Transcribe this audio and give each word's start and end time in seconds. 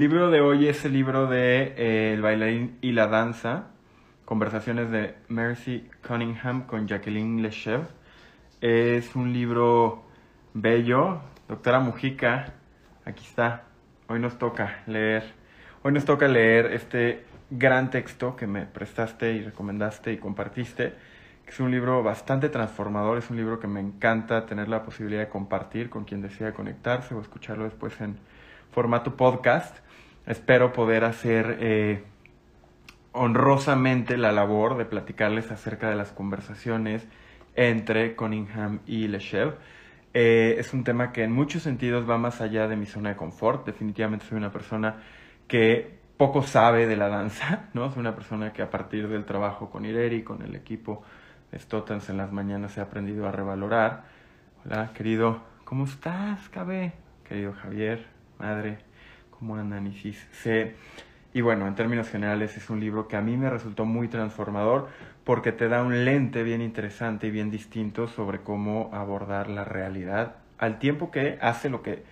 Libro 0.00 0.30
de 0.30 0.40
hoy 0.40 0.66
es 0.66 0.82
el 0.86 0.94
libro 0.94 1.26
de 1.26 1.74
eh, 1.76 2.14
El 2.14 2.22
bailarín 2.22 2.78
y 2.80 2.92
la 2.92 3.06
danza, 3.06 3.66
conversaciones 4.24 4.90
de 4.90 5.14
Mercy 5.28 5.90
Cunningham 6.08 6.62
con 6.62 6.88
Jacqueline 6.88 7.42
Lechev. 7.42 7.82
Es 8.62 9.14
un 9.14 9.34
libro 9.34 10.04
bello. 10.54 11.20
Doctora 11.48 11.80
Mujica, 11.80 12.54
aquí 13.04 13.26
está. 13.26 13.64
Hoy 14.08 14.20
nos 14.20 14.38
toca 14.38 14.78
leer. 14.86 15.34
Hoy 15.82 15.92
nos 15.92 16.06
toca 16.06 16.28
leer 16.28 16.72
este 16.72 17.26
gran 17.50 17.90
texto 17.90 18.36
que 18.36 18.46
me 18.46 18.64
prestaste 18.64 19.34
y 19.34 19.42
recomendaste 19.42 20.14
y 20.14 20.16
compartiste. 20.16 20.94
Es 21.46 21.60
un 21.60 21.70
libro 21.70 22.02
bastante 22.02 22.48
transformador, 22.48 23.18
es 23.18 23.28
un 23.28 23.36
libro 23.36 23.60
que 23.60 23.66
me 23.66 23.80
encanta 23.80 24.46
tener 24.46 24.66
la 24.66 24.82
posibilidad 24.82 25.20
de 25.20 25.28
compartir 25.28 25.90
con 25.90 26.04
quien 26.04 26.22
desea 26.22 26.54
conectarse 26.54 27.14
o 27.14 27.20
escucharlo 27.20 27.64
después 27.64 28.00
en 28.00 28.16
formato 28.70 29.14
podcast 29.14 29.76
espero 30.30 30.72
poder 30.72 31.02
hacer 31.02 31.58
eh, 31.60 32.04
honrosamente 33.10 34.16
la 34.16 34.30
labor 34.30 34.78
de 34.78 34.84
platicarles 34.84 35.50
acerca 35.50 35.90
de 35.90 35.96
las 35.96 36.12
conversaciones 36.12 37.04
entre 37.56 38.14
Cunningham 38.14 38.78
y 38.86 39.08
Lechev. 39.08 39.56
Eh, 40.14 40.54
es 40.58 40.72
un 40.72 40.84
tema 40.84 41.10
que 41.10 41.24
en 41.24 41.32
muchos 41.32 41.64
sentidos 41.64 42.08
va 42.08 42.16
más 42.16 42.40
allá 42.40 42.68
de 42.68 42.76
mi 42.76 42.86
zona 42.86 43.10
de 43.10 43.16
confort. 43.16 43.66
Definitivamente 43.66 44.24
soy 44.24 44.38
una 44.38 44.52
persona 44.52 45.02
que 45.48 45.98
poco 46.16 46.44
sabe 46.44 46.86
de 46.86 46.96
la 46.96 47.08
danza, 47.08 47.68
¿no? 47.74 47.90
Soy 47.90 47.98
una 47.98 48.14
persona 48.14 48.52
que 48.52 48.62
a 48.62 48.70
partir 48.70 49.08
del 49.08 49.24
trabajo 49.24 49.68
con 49.68 49.84
Ireri, 49.84 50.22
con 50.22 50.42
el 50.42 50.54
equipo 50.54 51.02
de 51.50 51.58
Stotans 51.58 52.08
en 52.08 52.18
las 52.18 52.30
mañanas 52.30 52.78
he 52.78 52.80
aprendido 52.80 53.26
a 53.26 53.32
revalorar. 53.32 54.04
Hola, 54.64 54.92
querido, 54.94 55.42
¿cómo 55.64 55.86
estás, 55.86 56.48
Cabe? 56.50 56.92
Querido 57.24 57.52
Javier, 57.52 58.06
madre, 58.38 58.78
como 59.40 59.56
análisis. 59.56 60.24
y 61.34 61.40
bueno, 61.40 61.66
en 61.66 61.74
términos 61.74 62.08
generales 62.08 62.56
es 62.56 62.70
un 62.70 62.78
libro 62.78 63.08
que 63.08 63.16
a 63.16 63.20
mí 63.20 63.36
me 63.36 63.50
resultó 63.50 63.84
muy 63.84 64.06
transformador 64.06 64.88
porque 65.24 65.50
te 65.50 65.68
da 65.68 65.82
un 65.82 66.04
lente 66.04 66.44
bien 66.44 66.62
interesante 66.62 67.26
y 67.26 67.30
bien 67.30 67.50
distinto 67.50 68.06
sobre 68.06 68.40
cómo 68.40 68.90
abordar 68.92 69.48
la 69.48 69.64
realidad 69.64 70.36
al 70.60 70.78
tiempo 70.78 71.10
que 71.10 71.38
hace 71.40 71.70
lo 71.70 71.82
que 71.82 72.04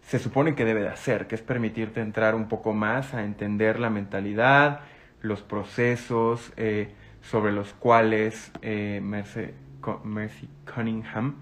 se 0.00 0.18
supone 0.18 0.54
que 0.54 0.64
debe 0.64 0.80
de 0.80 0.88
hacer, 0.88 1.28
que 1.28 1.36
es 1.36 1.42
permitirte 1.42 2.00
entrar 2.00 2.34
un 2.34 2.48
poco 2.48 2.72
más 2.72 3.14
a 3.14 3.22
entender 3.22 3.78
la 3.78 3.90
mentalidad, 3.90 4.80
los 5.20 5.42
procesos 5.42 6.52
eh, 6.56 6.92
sobre 7.20 7.52
los 7.52 7.72
cuales 7.74 8.50
eh, 8.62 9.00
Mercy, 9.02 10.48
Cunningham 10.74 11.36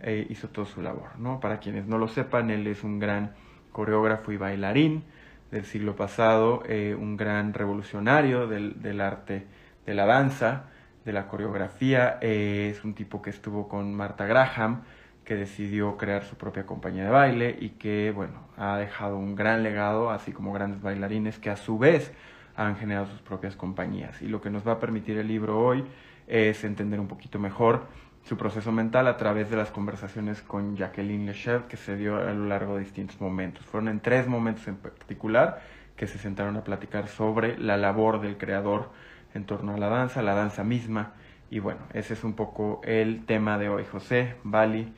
eh, 0.00 0.26
hizo 0.30 0.48
toda 0.48 0.66
su 0.66 0.80
labor. 0.80 1.18
¿no? 1.18 1.40
Para 1.40 1.58
quienes 1.58 1.86
no 1.86 1.98
lo 1.98 2.08
sepan, 2.08 2.50
él 2.50 2.66
es 2.68 2.84
un 2.84 3.00
gran 3.00 3.34
coreógrafo 3.76 4.32
y 4.32 4.38
bailarín 4.38 5.04
del 5.50 5.66
siglo 5.66 5.96
pasado, 5.96 6.62
eh, 6.66 6.96
un 6.98 7.18
gran 7.18 7.52
revolucionario 7.52 8.46
del, 8.46 9.00
arte 9.02 9.44
de 9.84 9.92
la 9.92 10.06
danza, 10.06 10.70
de 11.04 11.12
la 11.12 11.28
coreografía. 11.28 12.16
Eh, 12.22 12.72
es 12.74 12.84
un 12.84 12.94
tipo 12.94 13.20
que 13.20 13.28
estuvo 13.28 13.68
con 13.68 13.94
Martha 13.94 14.24
Graham, 14.24 14.84
que 15.26 15.34
decidió 15.34 15.98
crear 15.98 16.24
su 16.24 16.36
propia 16.36 16.64
compañía 16.64 17.04
de 17.04 17.10
baile 17.10 17.54
y 17.60 17.70
que, 17.70 18.12
bueno, 18.12 18.48
ha 18.56 18.78
dejado 18.78 19.18
un 19.18 19.34
gran 19.34 19.62
legado, 19.62 20.08
así 20.08 20.32
como 20.32 20.54
grandes 20.54 20.80
bailarines 20.80 21.38
que 21.38 21.50
a 21.50 21.58
su 21.58 21.76
vez 21.76 22.14
han 22.56 22.76
generado 22.76 23.08
sus 23.08 23.20
propias 23.20 23.56
compañías. 23.56 24.22
Y 24.22 24.28
lo 24.28 24.40
que 24.40 24.48
nos 24.48 24.66
va 24.66 24.72
a 24.72 24.80
permitir 24.80 25.18
el 25.18 25.28
libro 25.28 25.62
hoy 25.62 25.84
es 26.26 26.64
entender 26.64 26.98
un 26.98 27.08
poquito 27.08 27.38
mejor 27.38 27.84
su 28.26 28.36
proceso 28.36 28.72
mental 28.72 29.06
a 29.06 29.16
través 29.16 29.50
de 29.50 29.56
las 29.56 29.70
conversaciones 29.70 30.42
con 30.42 30.76
Jacqueline 30.76 31.26
Lechev 31.26 31.68
que 31.68 31.76
se 31.76 31.96
dio 31.96 32.16
a 32.16 32.32
lo 32.32 32.46
largo 32.46 32.74
de 32.74 32.80
distintos 32.80 33.20
momentos. 33.20 33.64
Fueron 33.64 33.88
en 33.88 34.00
tres 34.00 34.26
momentos 34.26 34.66
en 34.66 34.76
particular 34.76 35.62
que 35.94 36.08
se 36.08 36.18
sentaron 36.18 36.56
a 36.56 36.64
platicar 36.64 37.06
sobre 37.06 37.56
la 37.56 37.76
labor 37.76 38.20
del 38.20 38.36
creador 38.36 38.90
en 39.32 39.44
torno 39.44 39.74
a 39.74 39.78
la 39.78 39.88
danza, 39.88 40.22
la 40.22 40.34
danza 40.34 40.64
misma. 40.64 41.12
Y 41.50 41.60
bueno, 41.60 41.82
ese 41.92 42.14
es 42.14 42.24
un 42.24 42.32
poco 42.32 42.80
el 42.82 43.24
tema 43.26 43.58
de 43.58 43.68
hoy, 43.68 43.84
José, 43.84 44.34
Bali. 44.42 44.92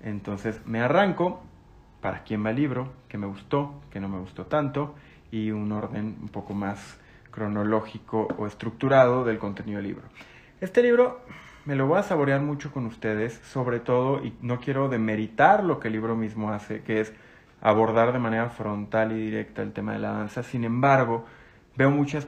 Entonces 0.00 0.62
me 0.64 0.80
arranco 0.80 1.42
para 2.00 2.22
quién 2.22 2.42
va 2.42 2.50
el 2.50 2.56
libro, 2.56 2.94
que 3.06 3.18
me 3.18 3.26
gustó, 3.26 3.82
que 3.90 4.00
no 4.00 4.08
me 4.08 4.18
gustó 4.18 4.46
tanto, 4.46 4.94
y 5.30 5.50
un 5.50 5.70
orden 5.72 6.16
un 6.22 6.28
poco 6.28 6.54
más 6.54 6.98
cronológico 7.30 8.28
o 8.38 8.46
estructurado 8.46 9.24
del 9.24 9.38
contenido 9.38 9.76
del 9.76 9.88
libro. 9.88 10.04
Este 10.62 10.82
libro 10.82 11.20
me 11.64 11.76
lo 11.76 11.86
voy 11.86 11.98
a 11.98 12.02
saborear 12.02 12.40
mucho 12.40 12.72
con 12.72 12.86
ustedes, 12.86 13.40
sobre 13.44 13.80
todo, 13.80 14.24
y 14.24 14.34
no 14.40 14.58
quiero 14.60 14.88
demeritar 14.88 15.62
lo 15.62 15.78
que 15.78 15.88
el 15.88 15.94
libro 15.94 16.16
mismo 16.16 16.52
hace, 16.52 16.82
que 16.82 17.00
es 17.00 17.12
abordar 17.60 18.12
de 18.12 18.18
manera 18.18 18.50
frontal 18.50 19.12
y 19.12 19.16
directa 19.26 19.62
el 19.62 19.72
tema 19.72 19.92
de 19.92 20.00
la 20.00 20.12
danza. 20.12 20.42
Sin 20.42 20.64
embargo, 20.64 21.24
veo 21.76 21.90
muchas 21.90 22.26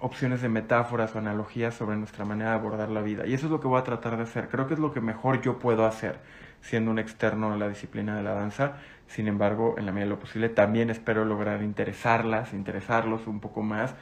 opciones 0.00 0.42
de 0.42 0.50
metáforas 0.50 1.14
o 1.14 1.18
analogías 1.18 1.74
sobre 1.74 1.96
nuestra 1.96 2.26
manera 2.26 2.50
de 2.50 2.56
abordar 2.56 2.90
la 2.90 3.00
vida. 3.00 3.26
Y 3.26 3.32
eso 3.32 3.46
es 3.46 3.52
lo 3.52 3.60
que 3.60 3.68
voy 3.68 3.80
a 3.80 3.84
tratar 3.84 4.18
de 4.18 4.24
hacer. 4.24 4.48
Creo 4.48 4.66
que 4.66 4.74
es 4.74 4.80
lo 4.80 4.92
que 4.92 5.00
mejor 5.00 5.40
yo 5.40 5.58
puedo 5.58 5.86
hacer 5.86 6.18
siendo 6.60 6.90
un 6.90 6.98
externo 6.98 7.52
a 7.52 7.56
la 7.56 7.68
disciplina 7.68 8.16
de 8.16 8.22
la 8.22 8.34
danza. 8.34 8.74
Sin 9.06 9.28
embargo, 9.28 9.76
en 9.78 9.86
la 9.86 9.92
medida 9.92 10.06
de 10.06 10.10
lo 10.10 10.20
posible, 10.20 10.50
también 10.50 10.90
espero 10.90 11.24
lograr 11.24 11.62
interesarlas, 11.62 12.52
interesarlos 12.52 13.26
un 13.26 13.40
poco 13.40 13.62
más 13.62 13.94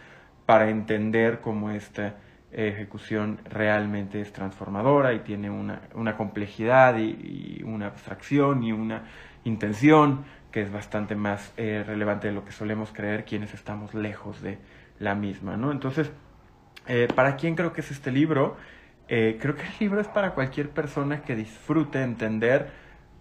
para 0.45 0.69
entender 0.69 1.41
cómo 1.41 1.71
este 1.71 2.13
ejecución 2.53 3.39
realmente 3.45 4.21
es 4.21 4.33
transformadora 4.33 5.13
y 5.15 5.21
tiene 5.21 5.51
una, 5.51 6.17
complejidad 6.17 6.99
y, 6.99 7.63
una 7.65 7.87
abstracción 7.87 8.63
y 8.63 8.73
una 8.73 9.05
intención 9.45 10.25
que 10.51 10.61
es 10.63 10.71
bastante 10.71 11.15
más 11.15 11.53
eh, 11.57 11.83
relevante 11.87 12.29
de 12.29 12.35
lo 12.35 12.45
que 12.45 12.53
solemos 12.53 12.93
creer 12.93 13.25
quienes 13.25 13.55
estamos 13.55 13.95
lejos 13.95 14.43
de 14.43 14.59
la 14.99 15.15
misma, 15.15 15.57
¿no? 15.57 15.73
Entonces, 15.73 16.11
eh, 16.87 17.09
¿para 17.15 17.37
quién 17.37 17.55
creo 17.55 17.73
que 17.73 17.81
es 17.81 17.91
este 17.91 18.11
libro? 18.11 18.57
Eh, 19.09 19.39
creo 19.41 19.57
que 19.57 19.63
el 19.63 19.73
libro 19.81 20.01
es 20.01 20.09
para 20.09 20.35
cualquier 20.35 20.71
persona 20.71 21.23
que 21.23 21.35
disfrute 21.37 22.03
entender 22.03 22.71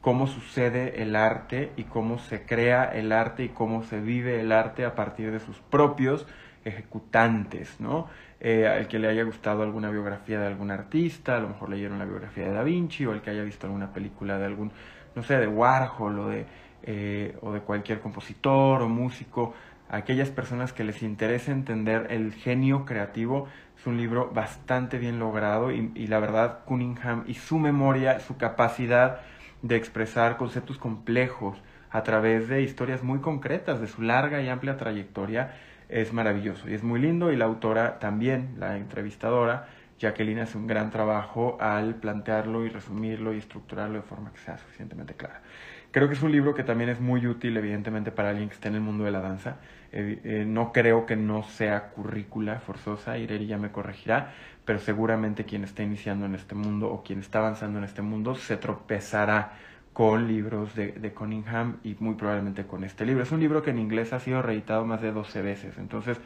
cómo 0.02 0.28
sucede 0.28 1.02
el 1.02 1.16
arte 1.16 1.72
y 1.78 1.84
cómo 1.84 2.20
se 2.20 2.46
crea 2.46 2.86
el 2.86 3.12
arte 3.12 3.46
y 3.46 3.50
cómo 3.50 3.84
se 3.84 4.00
vive 4.00 4.42
el 4.42 4.52
arte 4.52 4.84
a 4.84 4.96
partir 4.96 5.32
de 5.32 5.40
sus 5.40 5.58
propios 5.60 6.28
ejecutantes, 6.66 7.80
¿no? 7.80 8.08
Eh, 8.44 8.68
al 8.68 8.88
que 8.88 8.98
le 8.98 9.08
haya 9.08 9.22
gustado 9.22 9.62
alguna 9.62 9.92
biografía 9.92 10.40
de 10.40 10.48
algún 10.48 10.72
artista, 10.72 11.38
a 11.38 11.40
lo 11.40 11.50
mejor 11.50 11.70
leyeron 11.70 12.00
la 12.00 12.06
biografía 12.06 12.46
de 12.46 12.52
Da 12.52 12.64
Vinci, 12.64 13.06
o 13.06 13.14
el 13.14 13.22
que 13.22 13.30
haya 13.30 13.44
visto 13.44 13.68
alguna 13.68 13.94
película 13.94 14.40
de 14.40 14.46
algún, 14.46 14.72
no 15.14 15.22
sé, 15.22 15.38
de 15.38 15.48
Warhol 15.48 16.18
o 16.18 16.28
de, 16.28 16.48
eh, 16.82 17.38
o 17.42 17.52
de 17.52 17.60
cualquier 17.60 18.00
compositor 18.00 18.82
o 18.82 18.90
músico, 18.90 19.54
aquellas 19.90 20.32
personas 20.32 20.74
que 20.74 20.84
les 20.84 21.04
interese 21.04 21.52
entender 21.52 22.08
el 22.10 22.34
genio 22.34 22.84
creativo, 22.84 23.48
es 23.78 23.86
un 23.86 23.98
libro 23.98 24.32
bastante 24.34 24.98
bien 24.98 25.20
logrado 25.20 25.72
y, 25.72 25.92
y 25.94 26.08
la 26.08 26.20
verdad 26.20 26.62
Cunningham 26.66 27.26
y 27.28 27.36
su 27.36 27.60
memoria, 27.60 28.20
su 28.22 28.38
capacidad 28.38 29.20
de 29.62 29.76
expresar 29.76 30.38
conceptos 30.38 30.80
complejos 30.80 31.62
a 31.92 32.02
través 32.02 32.48
de 32.48 32.64
historias 32.64 33.04
muy 33.04 33.20
concretas 33.20 33.80
de 33.82 33.88
su 33.88 34.02
larga 34.02 34.42
y 34.42 34.50
amplia 34.50 34.78
trayectoria, 34.78 35.54
es 35.92 36.14
maravilloso 36.14 36.70
y 36.70 36.74
es 36.74 36.84
muy 36.84 37.00
lindo 37.00 37.32
y 37.32 37.36
la 37.36 37.46
autora 37.46 38.00
también, 38.00 38.56
la 38.58 38.78
entrevistadora, 38.78 39.68
Jacqueline 40.00 40.40
hace 40.40 40.58
un 40.58 40.66
gran 40.66 40.90
trabajo 40.90 41.58
al 41.60 41.96
plantearlo 41.96 42.66
y 42.66 42.70
resumirlo 42.70 43.34
y 43.34 43.38
estructurarlo 43.38 43.96
de 43.96 44.02
forma 44.02 44.32
que 44.32 44.40
sea 44.40 44.58
suficientemente 44.58 45.14
clara. 45.14 45.42
Creo 45.92 46.08
que 46.08 46.16
es 46.16 46.24
un 46.24 46.32
libro 46.32 46.56
que 46.56 46.64
también 46.64 46.90
es 46.90 47.00
muy 47.00 47.28
útil, 47.28 47.56
evidentemente, 47.58 48.12
para 48.12 48.30
alguien 48.30 48.48
que 48.48 48.56
esté 48.56 48.70
en 48.70 48.76
el 48.76 48.82
mundo 48.82 49.04
de 49.04 49.12
la 49.12 49.20
danza. 49.20 49.58
Eh, 49.92 50.46
no 50.48 50.72
creo 50.72 51.06
que 51.06 51.18
no 51.18 51.44
sea 51.44 51.90
currícula 51.90 52.62
forzosa, 52.62 53.18
Ireri 53.18 53.46
ya 53.46 53.58
me 53.58 53.72
corregirá, 53.72 54.32
pero 54.64 54.80
seguramente 54.80 55.44
quien 55.44 55.66
está 55.66 55.84
iniciando 55.84 56.26
en 56.26 56.34
este 56.34 56.56
mundo 56.56 56.90
o 56.90 57.04
quien 57.04 57.20
está 57.20 57.40
avanzando 57.40 57.78
en 57.78 57.84
este 57.84 58.02
mundo 58.02 58.36
se 58.36 58.56
tropezará 58.56 59.52
con 59.94 60.28
libros 60.28 60.74
de, 60.76 60.94
de, 60.94 61.12
Cunningham 61.12 61.78
y 61.84 61.96
muy 62.00 62.16
probablemente 62.16 62.66
con 62.66 62.84
este 62.84 63.06
libro. 63.06 63.24
Es 63.24 63.32
un 63.32 63.40
libro 63.42 63.62
que 63.62 63.72
en 63.72 63.80
inglés 63.80 64.14
ha 64.14 64.20
sido 64.20 64.42
reeditado 64.42 64.86
más 64.86 65.02
de 65.02 65.12
12 65.12 65.42
veces, 65.42 65.78
entonces 65.78 66.20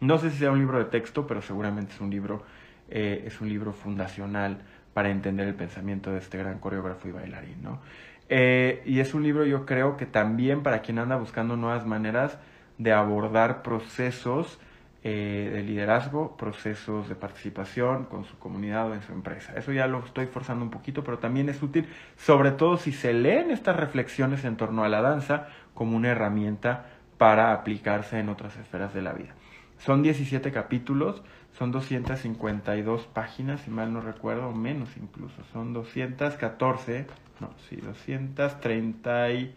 no 0.00 0.18
sé 0.18 0.30
si 0.30 0.38
sea 0.38 0.50
un 0.50 0.58
libro 0.58 0.78
de 0.78 0.86
texto, 0.86 1.28
pero 1.28 1.42
seguramente 1.42 1.92
es 1.92 2.00
un 2.00 2.10
libro, 2.10 2.42
eh, 2.90 3.22
es 3.24 3.40
un 3.40 3.48
libro 3.48 3.72
fundacional 3.72 4.58
para 4.94 5.10
entender 5.10 5.46
el 5.46 5.54
pensamiento 5.54 6.10
de 6.10 6.18
este 6.18 6.38
gran 6.38 6.58
coreógrafo 6.58 7.08
y 7.08 7.12
bailarín. 7.12 7.62
¿no? 7.62 7.80
Eh, 8.28 8.82
y 8.84 8.98
es 8.98 9.14
un 9.14 9.22
libro 9.22 9.44
yo 9.44 9.64
creo 9.64 9.96
que 9.96 10.06
también 10.06 10.62
para 10.62 10.82
quien 10.82 10.98
anda 10.98 11.16
buscando 11.16 11.56
nuevas 11.56 11.86
maneras 11.86 12.38
de 12.78 12.92
abordar 12.92 13.62
procesos 13.62 14.58
eh, 15.04 15.50
de 15.52 15.62
liderazgo, 15.64 16.36
procesos 16.36 17.08
de 17.08 17.16
participación 17.16 18.04
con 18.04 18.24
su 18.24 18.38
comunidad 18.38 18.88
o 18.88 18.94
en 18.94 19.02
su 19.02 19.12
empresa. 19.12 19.52
Eso 19.56 19.72
ya 19.72 19.88
lo 19.88 19.98
estoy 20.04 20.26
forzando 20.26 20.64
un 20.64 20.70
poquito, 20.70 21.02
pero 21.02 21.18
también 21.18 21.48
es 21.48 21.60
útil, 21.60 21.88
sobre 22.16 22.52
todo 22.52 22.76
si 22.76 22.92
se 22.92 23.12
leen 23.12 23.50
estas 23.50 23.74
reflexiones 23.74 24.44
en 24.44 24.56
torno 24.56 24.84
a 24.84 24.88
la 24.88 25.02
danza 25.02 25.48
como 25.74 25.96
una 25.96 26.10
herramienta 26.10 26.86
para 27.18 27.52
aplicarse 27.52 28.20
en 28.20 28.28
otras 28.28 28.56
esferas 28.56 28.94
de 28.94 29.02
la 29.02 29.12
vida. 29.12 29.34
Son 29.78 30.04
17 30.04 30.52
capítulos, 30.52 31.24
son 31.58 31.72
252 31.72 33.06
páginas, 33.08 33.62
si 33.62 33.72
mal 33.72 33.92
no 33.92 34.00
recuerdo, 34.02 34.52
menos 34.52 34.96
incluso, 34.96 35.42
son 35.52 35.72
214, 35.72 37.06
no, 37.40 37.50
sí, 37.68 37.74
230 37.74 39.30
y 39.32 39.54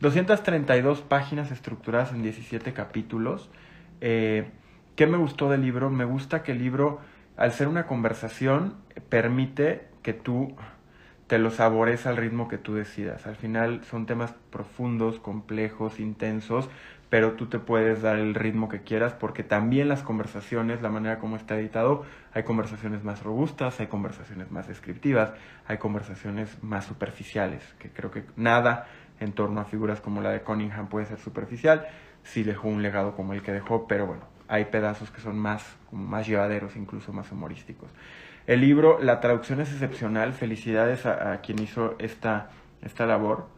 232 0.00 1.00
páginas 1.00 1.50
estructuradas 1.50 2.12
en 2.12 2.22
17 2.22 2.74
capítulos. 2.74 3.48
Eh, 4.02 4.50
¿Qué 4.96 5.08
me 5.08 5.18
gustó 5.18 5.50
del 5.50 5.62
libro? 5.62 5.90
Me 5.90 6.04
gusta 6.04 6.44
que 6.44 6.52
el 6.52 6.58
libro, 6.58 7.00
al 7.36 7.50
ser 7.50 7.66
una 7.66 7.84
conversación, 7.88 8.76
permite 9.08 9.88
que 10.02 10.12
tú 10.12 10.54
te 11.26 11.38
lo 11.38 11.50
sabores 11.50 12.06
al 12.06 12.16
ritmo 12.16 12.46
que 12.46 12.58
tú 12.58 12.74
decidas. 12.74 13.26
Al 13.26 13.34
final 13.34 13.82
son 13.82 14.06
temas 14.06 14.36
profundos, 14.52 15.18
complejos, 15.18 15.98
intensos, 15.98 16.70
pero 17.10 17.32
tú 17.32 17.46
te 17.46 17.58
puedes 17.58 18.02
dar 18.02 18.20
el 18.20 18.36
ritmo 18.36 18.68
que 18.68 18.82
quieras 18.82 19.14
porque 19.14 19.42
también 19.42 19.88
las 19.88 20.04
conversaciones, 20.04 20.80
la 20.80 20.90
manera 20.90 21.18
como 21.18 21.34
está 21.34 21.58
editado, 21.58 22.04
hay 22.32 22.44
conversaciones 22.44 23.02
más 23.02 23.24
robustas, 23.24 23.80
hay 23.80 23.88
conversaciones 23.88 24.52
más 24.52 24.68
descriptivas, 24.68 25.32
hay 25.66 25.78
conversaciones 25.78 26.62
más 26.62 26.84
superficiales, 26.84 27.64
que 27.80 27.90
creo 27.90 28.12
que 28.12 28.22
nada 28.36 28.86
en 29.18 29.32
torno 29.32 29.60
a 29.60 29.64
figuras 29.64 30.00
como 30.00 30.20
la 30.20 30.30
de 30.30 30.42
Cunningham 30.42 30.88
puede 30.88 31.06
ser 31.06 31.18
superficial, 31.18 31.88
si 32.22 32.44
dejó 32.44 32.68
un 32.68 32.82
legado 32.82 33.16
como 33.16 33.32
el 33.32 33.42
que 33.42 33.52
dejó, 33.52 33.88
pero 33.88 34.06
bueno, 34.06 34.33
hay 34.48 34.66
pedazos 34.66 35.10
que 35.10 35.20
son 35.20 35.38
más, 35.38 35.64
más 35.92 36.26
llevaderos, 36.26 36.76
incluso 36.76 37.12
más 37.12 37.30
humorísticos. 37.32 37.88
El 38.46 38.60
libro, 38.60 38.98
la 39.00 39.20
traducción 39.20 39.60
es 39.60 39.72
excepcional, 39.72 40.34
felicidades 40.34 41.06
a, 41.06 41.40
quien 41.40 41.60
hizo 41.60 41.96
esta, 41.98 42.50
esta 42.82 43.06
labor, 43.06 43.48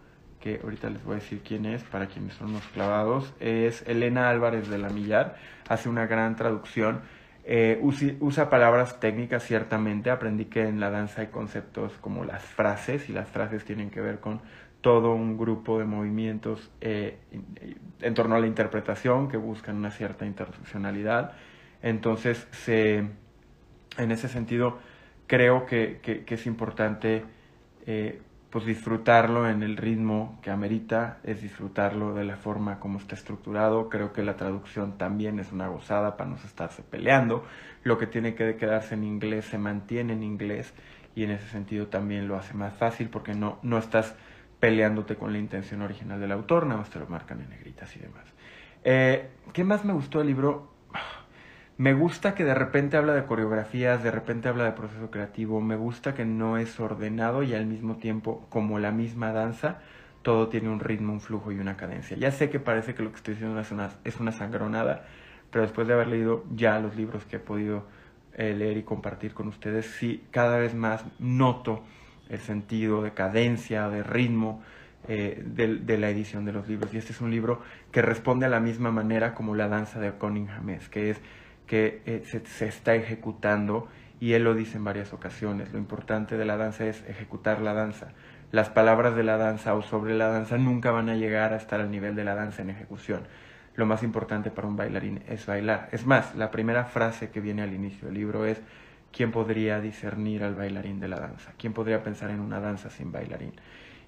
que 0.40 0.60
ahorita 0.62 0.90
les 0.90 1.02
voy 1.02 1.14
a 1.14 1.16
decir 1.16 1.40
quién 1.44 1.66
es, 1.66 1.82
para 1.82 2.06
quienes 2.06 2.34
son 2.34 2.52
los 2.52 2.62
clavados, 2.68 3.34
es 3.40 3.82
Elena 3.88 4.30
Álvarez 4.30 4.68
de 4.68 4.78
la 4.78 4.88
Millar, 4.90 5.36
hace 5.68 5.88
una 5.88 6.06
gran 6.06 6.36
traducción, 6.36 7.00
eh, 7.48 7.80
usa, 8.20 8.50
palabras 8.50 9.00
técnicas 9.00 9.44
ciertamente, 9.44 10.10
aprendí 10.10 10.46
que 10.46 10.62
en 10.68 10.78
la 10.78 10.90
danza 10.90 11.22
hay 11.22 11.28
conceptos 11.28 11.92
como 12.00 12.24
las 12.24 12.42
frases, 12.42 13.08
y 13.08 13.12
las 13.12 13.28
frases 13.28 13.64
tienen 13.64 13.90
que 13.90 14.00
ver 14.00 14.20
con 14.20 14.40
todo 14.86 15.12
un 15.12 15.36
grupo 15.36 15.80
de 15.80 15.84
movimientos 15.84 16.70
eh, 16.80 17.18
en 18.00 18.14
torno 18.14 18.36
a 18.36 18.38
la 18.38 18.46
interpretación 18.46 19.26
que 19.26 19.36
buscan 19.36 19.74
una 19.74 19.90
cierta 19.90 20.24
interseccionalidad. 20.24 21.32
Entonces, 21.82 22.46
se, 22.52 22.98
en 22.98 24.12
ese 24.12 24.28
sentido, 24.28 24.78
creo 25.26 25.66
que, 25.66 25.98
que, 26.00 26.32
es 26.32 26.46
importante 26.46 27.24
eh, 27.84 28.20
pues 28.48 28.64
disfrutarlo 28.64 29.50
en 29.50 29.64
el 29.64 29.76
ritmo 29.76 30.38
que 30.40 30.52
amerita, 30.52 31.18
es 31.24 31.42
disfrutarlo 31.42 32.14
de 32.14 32.22
la 32.22 32.36
forma 32.36 32.78
como 32.78 33.00
está 33.00 33.16
estructurado. 33.16 33.88
Creo 33.88 34.12
que 34.12 34.22
la 34.22 34.36
traducción 34.36 34.98
también 34.98 35.40
es 35.40 35.50
una 35.50 35.66
gozada 35.66 36.16
para 36.16 36.30
no 36.30 36.36
estarse 36.36 36.84
peleando. 36.84 37.44
Lo 37.82 37.98
que 37.98 38.06
tiene 38.06 38.36
que 38.36 38.54
quedarse 38.54 38.94
en 38.94 39.02
inglés 39.02 39.46
se 39.46 39.58
mantiene 39.58 40.12
en 40.12 40.22
inglés 40.22 40.72
y 41.16 41.24
en 41.24 41.32
ese 41.32 41.48
sentido 41.48 41.88
también 41.88 42.28
lo 42.28 42.36
hace 42.36 42.54
más 42.54 42.72
fácil 42.74 43.08
porque 43.08 43.34
no, 43.34 43.58
no 43.62 43.78
estás 43.78 44.14
peleándote 44.60 45.16
con 45.16 45.32
la 45.32 45.38
intención 45.38 45.82
original 45.82 46.20
del 46.20 46.32
autor, 46.32 46.66
nada 46.66 46.80
más 46.80 46.90
te 46.90 46.98
lo 46.98 47.06
marcan 47.06 47.40
en 47.40 47.50
negritas 47.50 47.94
y 47.96 48.00
demás. 48.00 48.24
Eh, 48.84 49.28
¿Qué 49.52 49.64
más 49.64 49.84
me 49.84 49.92
gustó 49.92 50.18
del 50.18 50.28
libro? 50.28 50.72
Me 51.78 51.92
gusta 51.92 52.34
que 52.34 52.42
de 52.42 52.54
repente 52.54 52.96
habla 52.96 53.12
de 53.12 53.26
coreografías, 53.26 54.02
de 54.02 54.10
repente 54.10 54.48
habla 54.48 54.64
de 54.64 54.72
proceso 54.72 55.10
creativo, 55.10 55.60
me 55.60 55.76
gusta 55.76 56.14
que 56.14 56.24
no 56.24 56.56
es 56.56 56.80
ordenado 56.80 57.42
y 57.42 57.52
al 57.52 57.66
mismo 57.66 57.96
tiempo, 57.96 58.46
como 58.48 58.78
la 58.78 58.92
misma 58.92 59.30
danza, 59.32 59.80
todo 60.22 60.48
tiene 60.48 60.70
un 60.70 60.80
ritmo, 60.80 61.12
un 61.12 61.20
flujo 61.20 61.52
y 61.52 61.58
una 61.58 61.76
cadencia. 61.76 62.16
Ya 62.16 62.30
sé 62.30 62.48
que 62.48 62.60
parece 62.60 62.94
que 62.94 63.02
lo 63.02 63.10
que 63.10 63.16
estoy 63.16 63.34
diciendo 63.34 63.60
es 63.60 63.70
una, 63.72 63.90
es 64.04 64.18
una 64.18 64.32
sangronada, 64.32 65.04
pero 65.50 65.64
después 65.64 65.86
de 65.86 65.92
haber 65.92 66.08
leído 66.08 66.44
ya 66.54 66.78
los 66.78 66.96
libros 66.96 67.26
que 67.26 67.36
he 67.36 67.40
podido 67.40 67.84
eh, 68.32 68.54
leer 68.54 68.78
y 68.78 68.82
compartir 68.82 69.34
con 69.34 69.46
ustedes, 69.48 69.84
sí, 69.84 70.24
cada 70.30 70.56
vez 70.56 70.74
más 70.74 71.04
noto 71.18 71.82
el 72.28 72.40
sentido 72.40 73.02
de 73.02 73.12
cadencia, 73.12 73.88
de 73.88 74.02
ritmo 74.02 74.62
eh, 75.08 75.40
de, 75.44 75.98
la 75.98 76.10
edición 76.10 76.44
de 76.44 76.52
los 76.52 76.66
libros. 76.68 76.92
Y 76.92 76.98
este 76.98 77.12
es 77.12 77.20
un 77.20 77.30
libro 77.30 77.60
que 77.92 78.02
responde 78.02 78.46
a 78.46 78.48
la 78.48 78.58
misma 78.58 78.90
manera 78.90 79.34
como 79.34 79.54
la 79.54 79.68
danza 79.68 80.00
de 80.00 80.10
Cunningham 80.10 80.68
es, 80.70 80.88
que 80.88 81.10
es 81.10 81.20
que 81.66 82.02
eh, 82.06 82.24
se, 82.24 82.66
está 82.66 82.94
ejecutando 82.96 83.86
y 84.18 84.32
él 84.32 84.42
lo 84.42 84.54
dice 84.54 84.78
en 84.78 84.84
varias 84.84 85.12
ocasiones. 85.12 85.72
Lo 85.72 85.78
importante 85.78 86.36
de 86.36 86.44
la 86.44 86.56
danza 86.56 86.86
es 86.86 87.04
ejecutar 87.08 87.60
la 87.60 87.72
danza. 87.72 88.08
Las 88.50 88.68
palabras 88.68 89.14
de 89.14 89.22
la 89.22 89.36
danza 89.36 89.74
o 89.74 89.82
sobre 89.82 90.16
la 90.16 90.26
danza 90.26 90.58
nunca 90.58 90.90
van 90.90 91.08
a 91.08 91.14
llegar 91.14 91.52
a 91.52 91.56
estar 91.56 91.80
al 91.80 91.90
nivel 91.90 92.16
de 92.16 92.24
la 92.24 92.34
danza 92.34 92.62
en 92.62 92.70
ejecución. 92.70 93.22
Lo 93.76 93.86
más 93.86 94.02
importante 94.02 94.50
para 94.50 94.66
un 94.66 94.76
bailarín 94.76 95.22
es 95.28 95.46
bailar. 95.46 95.88
Es 95.92 96.04
más, 96.04 96.34
la 96.34 96.50
primera 96.50 96.84
frase 96.84 97.30
que 97.30 97.40
viene 97.40 97.62
al 97.62 97.74
inicio 97.74 98.08
del 98.08 98.14
libro 98.14 98.44
es 98.44 98.60
¿quién 99.16 99.32
podría 99.32 99.80
discernir 99.80 100.44
al 100.44 100.54
bailarín 100.54 101.00
de 101.00 101.08
la 101.08 101.18
danza? 101.18 101.54
¿Quién 101.56 101.72
podría 101.72 102.02
pensar 102.02 102.28
en 102.28 102.40
una 102.40 102.60
danza 102.60 102.90
sin 102.90 103.10
bailarín? 103.10 103.54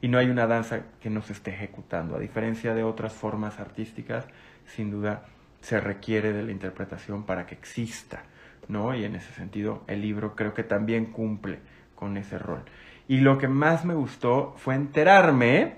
Y 0.02 0.08
no 0.08 0.18
hay 0.18 0.28
una 0.28 0.46
danza 0.46 0.82
que 1.00 1.08
no 1.08 1.22
se 1.22 1.32
esté 1.32 1.50
ejecutando. 1.50 2.16
A 2.16 2.18
diferencia 2.18 2.74
de 2.74 2.84
otras 2.84 3.14
formas 3.14 3.58
artísticas, 3.58 4.26
sin 4.66 4.90
duda 4.90 5.24
se 5.62 5.80
requiere 5.80 6.34
de 6.34 6.42
la 6.42 6.52
interpretación 6.52 7.24
para 7.24 7.46
que 7.46 7.54
exista, 7.54 8.22
¿no? 8.68 8.94
Y 8.94 9.04
en 9.04 9.16
ese 9.16 9.32
sentido, 9.32 9.82
el 9.86 10.02
libro 10.02 10.36
creo 10.36 10.52
que 10.52 10.62
también 10.62 11.06
cumple 11.06 11.60
con 11.94 12.18
ese 12.18 12.38
rol. 12.38 12.64
Y 13.08 13.20
lo 13.20 13.38
que 13.38 13.48
más 13.48 13.86
me 13.86 13.94
gustó 13.94 14.54
fue 14.58 14.74
enterarme 14.74 15.76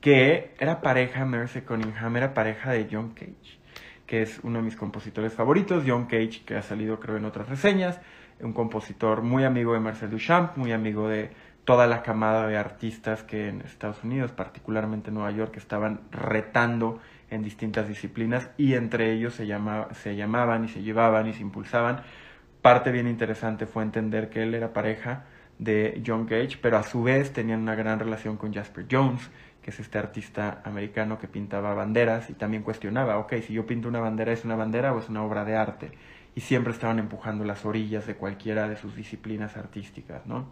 que 0.00 0.54
era 0.58 0.80
pareja, 0.80 1.24
Mercy 1.24 1.60
Cunningham 1.60 2.16
era 2.16 2.34
pareja 2.34 2.72
de 2.72 2.88
John 2.90 3.10
Cage, 3.10 3.60
que 4.06 4.22
es 4.22 4.40
uno 4.42 4.58
de 4.58 4.64
mis 4.64 4.76
compositores 4.76 5.32
favoritos, 5.32 5.84
John 5.86 6.06
Cage, 6.06 6.42
que 6.44 6.56
ha 6.56 6.62
salido 6.62 6.98
creo 6.98 7.16
en 7.16 7.24
otras 7.26 7.48
reseñas, 7.48 8.00
un 8.42 8.52
compositor 8.52 9.22
muy 9.22 9.44
amigo 9.44 9.74
de 9.74 9.80
Marcel 9.80 10.10
Duchamp, 10.10 10.56
muy 10.56 10.72
amigo 10.72 11.08
de 11.08 11.30
toda 11.64 11.86
la 11.86 12.02
camada 12.02 12.46
de 12.46 12.56
artistas 12.56 13.22
que 13.22 13.48
en 13.48 13.60
Estados 13.60 14.02
Unidos, 14.02 14.32
particularmente 14.32 15.08
en 15.08 15.14
Nueva 15.14 15.30
York, 15.30 15.56
estaban 15.56 16.00
retando 16.10 17.00
en 17.30 17.42
distintas 17.42 17.86
disciplinas 17.88 18.50
y 18.56 18.74
entre 18.74 19.12
ellos 19.12 19.34
se, 19.34 19.46
se 19.92 20.16
llamaban 20.16 20.64
y 20.64 20.68
se 20.68 20.82
llevaban 20.82 21.28
y 21.28 21.32
se 21.32 21.42
impulsaban. 21.42 22.02
Parte 22.62 22.90
bien 22.90 23.06
interesante 23.06 23.66
fue 23.66 23.82
entender 23.82 24.30
que 24.30 24.42
él 24.42 24.54
era 24.54 24.72
pareja 24.72 25.24
de 25.58 26.02
John 26.04 26.26
Cage, 26.26 26.58
pero 26.60 26.78
a 26.78 26.82
su 26.82 27.02
vez 27.02 27.32
tenían 27.32 27.60
una 27.60 27.74
gran 27.74 27.98
relación 27.98 28.36
con 28.36 28.52
Jasper 28.52 28.86
Jones, 28.90 29.30
que 29.62 29.70
es 29.70 29.78
este 29.78 29.98
artista 29.98 30.62
americano 30.64 31.18
que 31.18 31.28
pintaba 31.28 31.74
banderas 31.74 32.30
y 32.30 32.34
también 32.34 32.62
cuestionaba, 32.62 33.18
ok, 33.18 33.34
si 33.46 33.52
yo 33.52 33.66
pinto 33.66 33.88
una 33.88 34.00
bandera, 34.00 34.32
¿es 34.32 34.44
una 34.44 34.56
bandera 34.56 34.92
o 34.94 34.98
es 34.98 35.08
una 35.08 35.22
obra 35.22 35.44
de 35.44 35.56
arte? 35.56 35.92
Y 36.34 36.40
siempre 36.40 36.72
estaban 36.72 36.98
empujando 36.98 37.44
las 37.44 37.64
orillas 37.64 38.06
de 38.06 38.14
cualquiera 38.14 38.68
de 38.68 38.76
sus 38.76 38.94
disciplinas 38.94 39.56
artísticas, 39.56 40.26
¿no? 40.26 40.48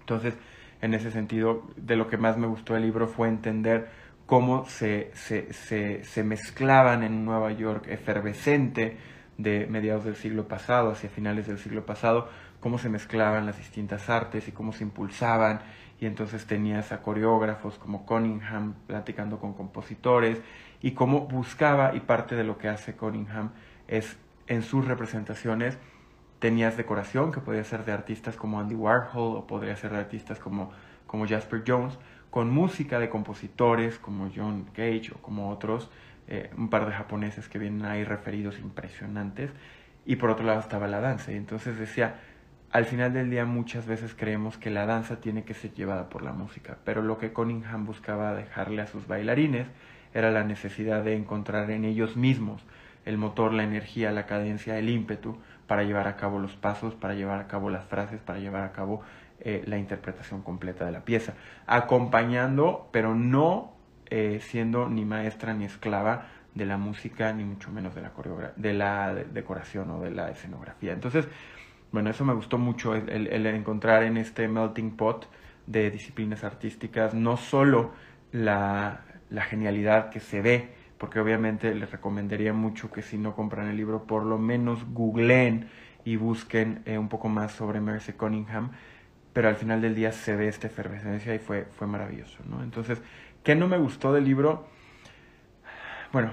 Entonces, 0.00 0.34
en 0.80 0.94
ese 0.94 1.10
sentido, 1.10 1.66
de 1.76 1.96
lo 1.96 2.08
que 2.08 2.16
más 2.16 2.36
me 2.38 2.46
gustó 2.46 2.74
del 2.74 2.84
libro 2.84 3.08
fue 3.08 3.28
entender 3.28 3.88
cómo 4.26 4.64
se, 4.66 5.10
se, 5.14 5.52
se, 5.52 6.04
se 6.04 6.22
mezclaban 6.22 7.02
en 7.02 7.24
Nueva 7.24 7.52
York 7.52 7.86
efervescente 7.88 8.96
de 9.38 9.66
mediados 9.66 10.04
del 10.04 10.16
siglo 10.16 10.46
pasado 10.48 10.90
hacia 10.90 11.08
finales 11.08 11.46
del 11.46 11.58
siglo 11.58 11.86
pasado, 11.86 12.28
cómo 12.60 12.78
se 12.78 12.88
mezclaban 12.88 13.46
las 13.46 13.56
distintas 13.56 14.10
artes 14.10 14.48
y 14.48 14.52
cómo 14.52 14.72
se 14.72 14.84
impulsaban 14.84 15.60
y 16.00 16.06
entonces 16.06 16.46
tenías 16.46 16.92
a 16.92 17.02
coreógrafos 17.02 17.78
como 17.78 18.04
Cunningham 18.04 18.74
platicando 18.86 19.38
con 19.38 19.54
compositores 19.54 20.40
y 20.80 20.92
cómo 20.92 21.26
buscaba 21.26 21.94
y 21.94 22.00
parte 22.00 22.36
de 22.36 22.44
lo 22.44 22.58
que 22.58 22.68
hace 22.68 22.94
Cunningham 22.94 23.50
es 23.88 24.16
en 24.48 24.62
sus 24.62 24.86
representaciones 24.86 25.78
tenías 26.38 26.76
decoración 26.76 27.32
que 27.32 27.40
podía 27.40 27.64
ser 27.64 27.84
de 27.84 27.92
artistas 27.92 28.36
como 28.36 28.60
Andy 28.60 28.74
Warhol 28.74 29.36
o 29.36 29.46
podría 29.46 29.76
ser 29.76 29.92
de 29.92 29.98
artistas 29.98 30.38
como, 30.38 30.72
como 31.06 31.26
Jasper 31.26 31.62
Jones, 31.66 31.98
con 32.30 32.50
música 32.50 32.98
de 32.98 33.08
compositores 33.08 33.98
como 33.98 34.30
John 34.34 34.66
Cage 34.74 35.12
o 35.14 35.22
como 35.22 35.50
otros, 35.50 35.90
eh, 36.28 36.50
un 36.56 36.68
par 36.68 36.86
de 36.86 36.92
japoneses 36.92 37.48
que 37.48 37.58
vienen 37.58 37.84
ahí 37.84 38.04
referidos 38.04 38.58
impresionantes, 38.58 39.50
y 40.04 40.16
por 40.16 40.30
otro 40.30 40.46
lado 40.46 40.60
estaba 40.60 40.86
la 40.86 41.00
danza. 41.00 41.32
Y 41.32 41.36
entonces 41.36 41.78
decía, 41.78 42.20
al 42.70 42.84
final 42.84 43.12
del 43.12 43.30
día 43.30 43.44
muchas 43.44 43.86
veces 43.86 44.14
creemos 44.14 44.58
que 44.58 44.70
la 44.70 44.86
danza 44.86 45.20
tiene 45.20 45.44
que 45.44 45.54
ser 45.54 45.72
llevada 45.72 46.08
por 46.08 46.22
la 46.22 46.32
música, 46.32 46.78
pero 46.84 47.02
lo 47.02 47.18
que 47.18 47.32
Cunningham 47.32 47.86
buscaba 47.86 48.34
dejarle 48.34 48.82
a 48.82 48.86
sus 48.86 49.06
bailarines 49.06 49.66
era 50.14 50.30
la 50.30 50.44
necesidad 50.44 51.02
de 51.02 51.16
encontrar 51.16 51.70
en 51.70 51.84
ellos 51.84 52.16
mismos 52.16 52.62
el 53.04 53.18
motor, 53.18 53.52
la 53.52 53.64
energía, 53.64 54.12
la 54.12 54.26
cadencia, 54.26 54.78
el 54.78 54.88
ímpetu 54.88 55.38
para 55.66 55.84
llevar 55.84 56.08
a 56.08 56.16
cabo 56.16 56.38
los 56.38 56.56
pasos, 56.56 56.94
para 56.94 57.14
llevar 57.14 57.40
a 57.40 57.46
cabo 57.46 57.70
las 57.70 57.84
frases, 57.84 58.20
para 58.20 58.38
llevar 58.38 58.64
a 58.64 58.72
cabo 58.72 59.02
eh, 59.40 59.62
la 59.66 59.78
interpretación 59.78 60.42
completa 60.42 60.84
de 60.84 60.92
la 60.92 61.04
pieza, 61.04 61.34
acompañando, 61.66 62.88
pero 62.90 63.14
no 63.14 63.72
eh, 64.06 64.40
siendo 64.42 64.88
ni 64.88 65.04
maestra 65.04 65.54
ni 65.54 65.64
esclava 65.64 66.26
de 66.54 66.66
la 66.66 66.78
música, 66.78 67.32
ni 67.32 67.44
mucho 67.44 67.70
menos 67.70 67.94
de 67.94 68.02
la, 68.02 68.12
de 68.56 68.72
la 68.72 69.14
decoración 69.14 69.90
o 69.90 70.00
de 70.00 70.10
la 70.10 70.30
escenografía. 70.30 70.92
Entonces, 70.92 71.28
bueno, 71.92 72.10
eso 72.10 72.24
me 72.24 72.34
gustó 72.34 72.58
mucho, 72.58 72.94
el, 72.94 73.46
encontrar 73.46 74.02
en 74.02 74.16
este 74.16 74.48
melting 74.48 74.96
pot 74.96 75.28
de 75.66 75.90
disciplinas 75.90 76.42
artísticas 76.44 77.14
no 77.14 77.36
solo 77.36 77.92
la 78.32 79.02
genialidad 79.48 80.10
que 80.10 80.20
se 80.20 80.40
ve, 80.40 80.77
porque 80.98 81.20
obviamente 81.20 81.74
les 81.74 81.90
recomendaría 81.90 82.52
mucho 82.52 82.90
que 82.90 83.02
si 83.02 83.18
no 83.18 83.34
compran 83.34 83.68
el 83.68 83.76
libro, 83.76 84.04
por 84.04 84.24
lo 84.24 84.38
menos 84.38 84.84
googleen 84.92 85.68
y 86.04 86.16
busquen 86.16 86.82
eh, 86.84 86.98
un 86.98 87.08
poco 87.08 87.28
más 87.28 87.52
sobre 87.52 87.80
Mercy 87.80 88.12
Cunningham, 88.12 88.72
pero 89.32 89.48
al 89.48 89.56
final 89.56 89.80
del 89.80 89.94
día 89.94 90.12
se 90.12 90.36
ve 90.36 90.48
esta 90.48 90.66
efervescencia 90.66 91.34
y 91.34 91.38
fue, 91.38 91.66
fue 91.70 91.86
maravilloso, 91.86 92.38
¿no? 92.48 92.62
Entonces, 92.62 93.00
¿Qué 93.48 93.54
no 93.54 93.66
me 93.66 93.78
gustó 93.78 94.12
del 94.12 94.24
libro? 94.24 94.66
Bueno, 96.12 96.32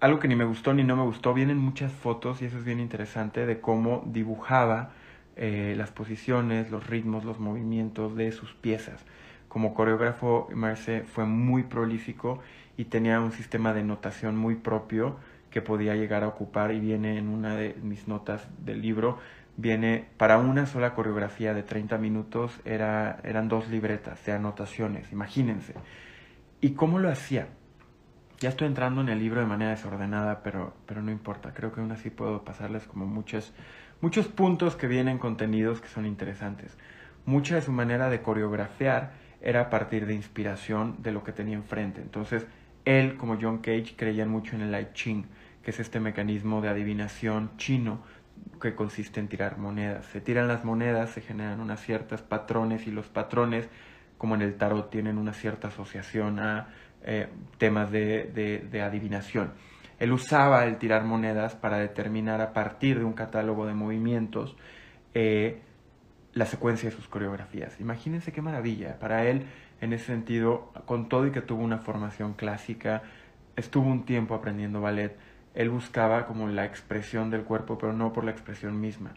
algo 0.00 0.18
que 0.18 0.26
ni 0.26 0.34
me 0.34 0.44
gustó 0.44 0.74
ni 0.74 0.82
no 0.82 0.96
me 0.96 1.04
gustó, 1.04 1.32
vienen 1.32 1.58
muchas 1.58 1.92
fotos 1.92 2.42
y 2.42 2.46
eso 2.46 2.58
es 2.58 2.64
bien 2.64 2.80
interesante 2.80 3.46
de 3.46 3.60
cómo 3.60 4.02
dibujaba 4.06 4.90
eh, 5.36 5.74
las 5.76 5.92
posiciones, 5.92 6.72
los 6.72 6.88
ritmos, 6.88 7.24
los 7.24 7.38
movimientos 7.38 8.16
de 8.16 8.32
sus 8.32 8.52
piezas. 8.54 9.04
Como 9.50 9.74
coreógrafo, 9.74 10.48
Marce 10.54 11.02
fue 11.02 11.26
muy 11.26 11.64
prolífico 11.64 12.38
y 12.76 12.84
tenía 12.84 13.18
un 13.18 13.32
sistema 13.32 13.74
de 13.74 13.82
notación 13.82 14.36
muy 14.36 14.54
propio 14.54 15.16
que 15.50 15.60
podía 15.60 15.96
llegar 15.96 16.22
a 16.22 16.28
ocupar 16.28 16.70
y 16.70 16.78
viene 16.78 17.18
en 17.18 17.26
una 17.26 17.56
de 17.56 17.74
mis 17.82 18.06
notas 18.06 18.46
del 18.64 18.80
libro, 18.80 19.18
viene 19.56 20.06
para 20.18 20.38
una 20.38 20.66
sola 20.66 20.94
coreografía 20.94 21.52
de 21.52 21.64
30 21.64 21.98
minutos, 21.98 22.60
era, 22.64 23.18
eran 23.24 23.48
dos 23.48 23.68
libretas 23.68 24.24
de 24.24 24.30
anotaciones, 24.30 25.10
imagínense. 25.10 25.74
¿Y 26.60 26.74
cómo 26.74 27.00
lo 27.00 27.10
hacía? 27.10 27.48
Ya 28.38 28.50
estoy 28.50 28.68
entrando 28.68 29.00
en 29.00 29.08
el 29.08 29.18
libro 29.18 29.40
de 29.40 29.48
manera 29.48 29.72
desordenada, 29.72 30.44
pero, 30.44 30.74
pero 30.86 31.02
no 31.02 31.10
importa, 31.10 31.52
creo 31.54 31.72
que 31.72 31.80
aún 31.80 31.90
así 31.90 32.08
puedo 32.08 32.44
pasarles 32.44 32.84
como 32.84 33.04
muchos, 33.04 33.52
muchos 34.00 34.28
puntos 34.28 34.76
que 34.76 34.86
vienen 34.86 35.18
contenidos 35.18 35.80
que 35.80 35.88
son 35.88 36.06
interesantes. 36.06 36.78
Mucha 37.26 37.56
de 37.56 37.62
su 37.62 37.72
manera 37.72 38.08
de 38.10 38.22
coreografiar 38.22 39.19
era 39.40 39.62
a 39.62 39.70
partir 39.70 40.06
de 40.06 40.14
inspiración 40.14 40.96
de 41.02 41.12
lo 41.12 41.24
que 41.24 41.32
tenía 41.32 41.56
enfrente. 41.56 42.00
Entonces, 42.00 42.46
él, 42.84 43.16
como 43.16 43.38
John 43.40 43.58
Cage, 43.58 43.94
creía 43.96 44.26
mucho 44.26 44.56
en 44.56 44.62
el 44.62 44.80
I 44.80 44.88
Ching, 44.92 45.26
que 45.62 45.70
es 45.70 45.80
este 45.80 46.00
mecanismo 46.00 46.60
de 46.60 46.68
adivinación 46.68 47.56
chino 47.56 48.02
que 48.60 48.74
consiste 48.74 49.20
en 49.20 49.28
tirar 49.28 49.58
monedas. 49.58 50.06
Se 50.06 50.20
tiran 50.20 50.48
las 50.48 50.64
monedas, 50.64 51.10
se 51.10 51.20
generan 51.20 51.60
unas 51.60 51.80
ciertas 51.80 52.22
patrones 52.22 52.86
y 52.86 52.90
los 52.90 53.08
patrones, 53.08 53.68
como 54.18 54.34
en 54.34 54.42
el 54.42 54.56
tarot, 54.56 54.90
tienen 54.90 55.18
una 55.18 55.32
cierta 55.32 55.68
asociación 55.68 56.38
a 56.38 56.68
eh, 57.02 57.28
temas 57.58 57.90
de, 57.90 58.68
de, 58.70 58.82
adivinación. 58.82 59.52
Él 59.98 60.12
usaba 60.12 60.64
el 60.64 60.76
tirar 60.76 61.04
monedas 61.04 61.54
para 61.54 61.78
determinar 61.78 62.40
a 62.40 62.52
partir 62.52 62.98
de 62.98 63.04
un 63.04 63.12
catálogo 63.12 63.66
de 63.66 63.74
movimientos 63.74 64.56
eh, 65.14 65.62
la 66.32 66.46
secuencia 66.46 66.90
de 66.90 66.96
sus 66.96 67.08
coreografías. 67.08 67.80
Imagínense 67.80 68.32
qué 68.32 68.42
maravilla. 68.42 68.98
Para 68.98 69.26
él 69.26 69.46
en 69.80 69.92
ese 69.92 70.06
sentido, 70.06 70.72
con 70.84 71.08
todo 71.08 71.26
y 71.26 71.30
que 71.30 71.40
tuvo 71.40 71.62
una 71.62 71.78
formación 71.78 72.34
clásica, 72.34 73.02
estuvo 73.56 73.88
un 73.88 74.04
tiempo 74.04 74.34
aprendiendo 74.34 74.80
ballet, 74.80 75.16
él 75.54 75.70
buscaba 75.70 76.26
como 76.26 76.48
la 76.48 76.64
expresión 76.64 77.30
del 77.30 77.42
cuerpo, 77.42 77.78
pero 77.78 77.92
no 77.92 78.12
por 78.12 78.24
la 78.24 78.30
expresión 78.30 78.80
misma. 78.80 79.14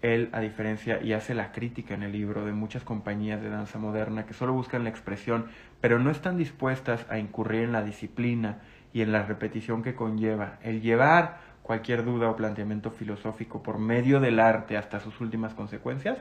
Él, 0.00 0.28
a 0.32 0.40
diferencia, 0.40 1.00
y 1.02 1.12
hace 1.12 1.34
la 1.34 1.52
crítica 1.52 1.94
en 1.94 2.02
el 2.02 2.12
libro 2.12 2.44
de 2.44 2.52
muchas 2.52 2.82
compañías 2.82 3.40
de 3.40 3.50
danza 3.50 3.78
moderna 3.78 4.26
que 4.26 4.34
solo 4.34 4.52
buscan 4.52 4.84
la 4.84 4.90
expresión, 4.90 5.46
pero 5.80 5.98
no 5.98 6.10
están 6.10 6.36
dispuestas 6.36 7.06
a 7.08 7.18
incurrir 7.18 7.62
en 7.62 7.72
la 7.72 7.82
disciplina 7.82 8.58
y 8.92 9.02
en 9.02 9.12
la 9.12 9.22
repetición 9.22 9.82
que 9.82 9.94
conlleva 9.94 10.58
el 10.62 10.82
llevar 10.82 11.38
cualquier 11.62 12.04
duda 12.04 12.28
o 12.28 12.36
planteamiento 12.36 12.90
filosófico 12.90 13.62
por 13.62 13.78
medio 13.78 14.20
del 14.20 14.40
arte 14.40 14.76
hasta 14.76 15.00
sus 15.00 15.20
últimas 15.20 15.54
consecuencias, 15.54 16.18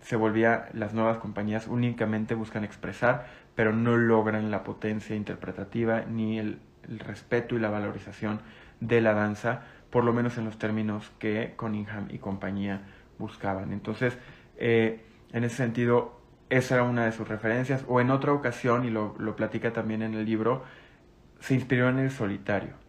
se 0.00 0.16
volvía, 0.16 0.68
las 0.72 0.94
nuevas 0.94 1.18
compañías 1.18 1.66
únicamente 1.66 2.34
buscan 2.34 2.64
expresar, 2.64 3.26
pero 3.54 3.72
no 3.72 3.96
logran 3.96 4.50
la 4.50 4.64
potencia 4.64 5.14
interpretativa 5.14 6.02
ni 6.02 6.38
el, 6.38 6.60
respeto 7.06 7.54
y 7.54 7.60
la 7.60 7.70
valorización 7.70 8.40
de 8.80 9.00
la 9.00 9.12
danza, 9.12 9.62
por 9.90 10.02
lo 10.02 10.12
menos 10.12 10.38
en 10.38 10.46
los 10.46 10.58
términos 10.58 11.12
que 11.18 11.52
Cunningham 11.56 12.08
y 12.10 12.18
compañía 12.18 12.80
buscaban. 13.18 13.72
Entonces, 13.72 14.16
eh, 14.56 15.04
en 15.32 15.44
ese 15.44 15.56
sentido, 15.56 16.18
esa 16.48 16.76
era 16.76 16.84
una 16.84 17.04
de 17.04 17.12
sus 17.12 17.28
referencias, 17.28 17.84
o 17.86 18.00
en 18.00 18.10
otra 18.10 18.32
ocasión, 18.32 18.84
y 18.84 18.90
lo, 18.90 19.14
lo 19.18 19.36
platica 19.36 19.72
también 19.72 20.02
en 20.02 20.14
el 20.14 20.24
libro, 20.24 20.64
se 21.38 21.54
inspiró 21.54 21.88
en 21.90 21.98
el 21.98 22.10
solitario. 22.10 22.79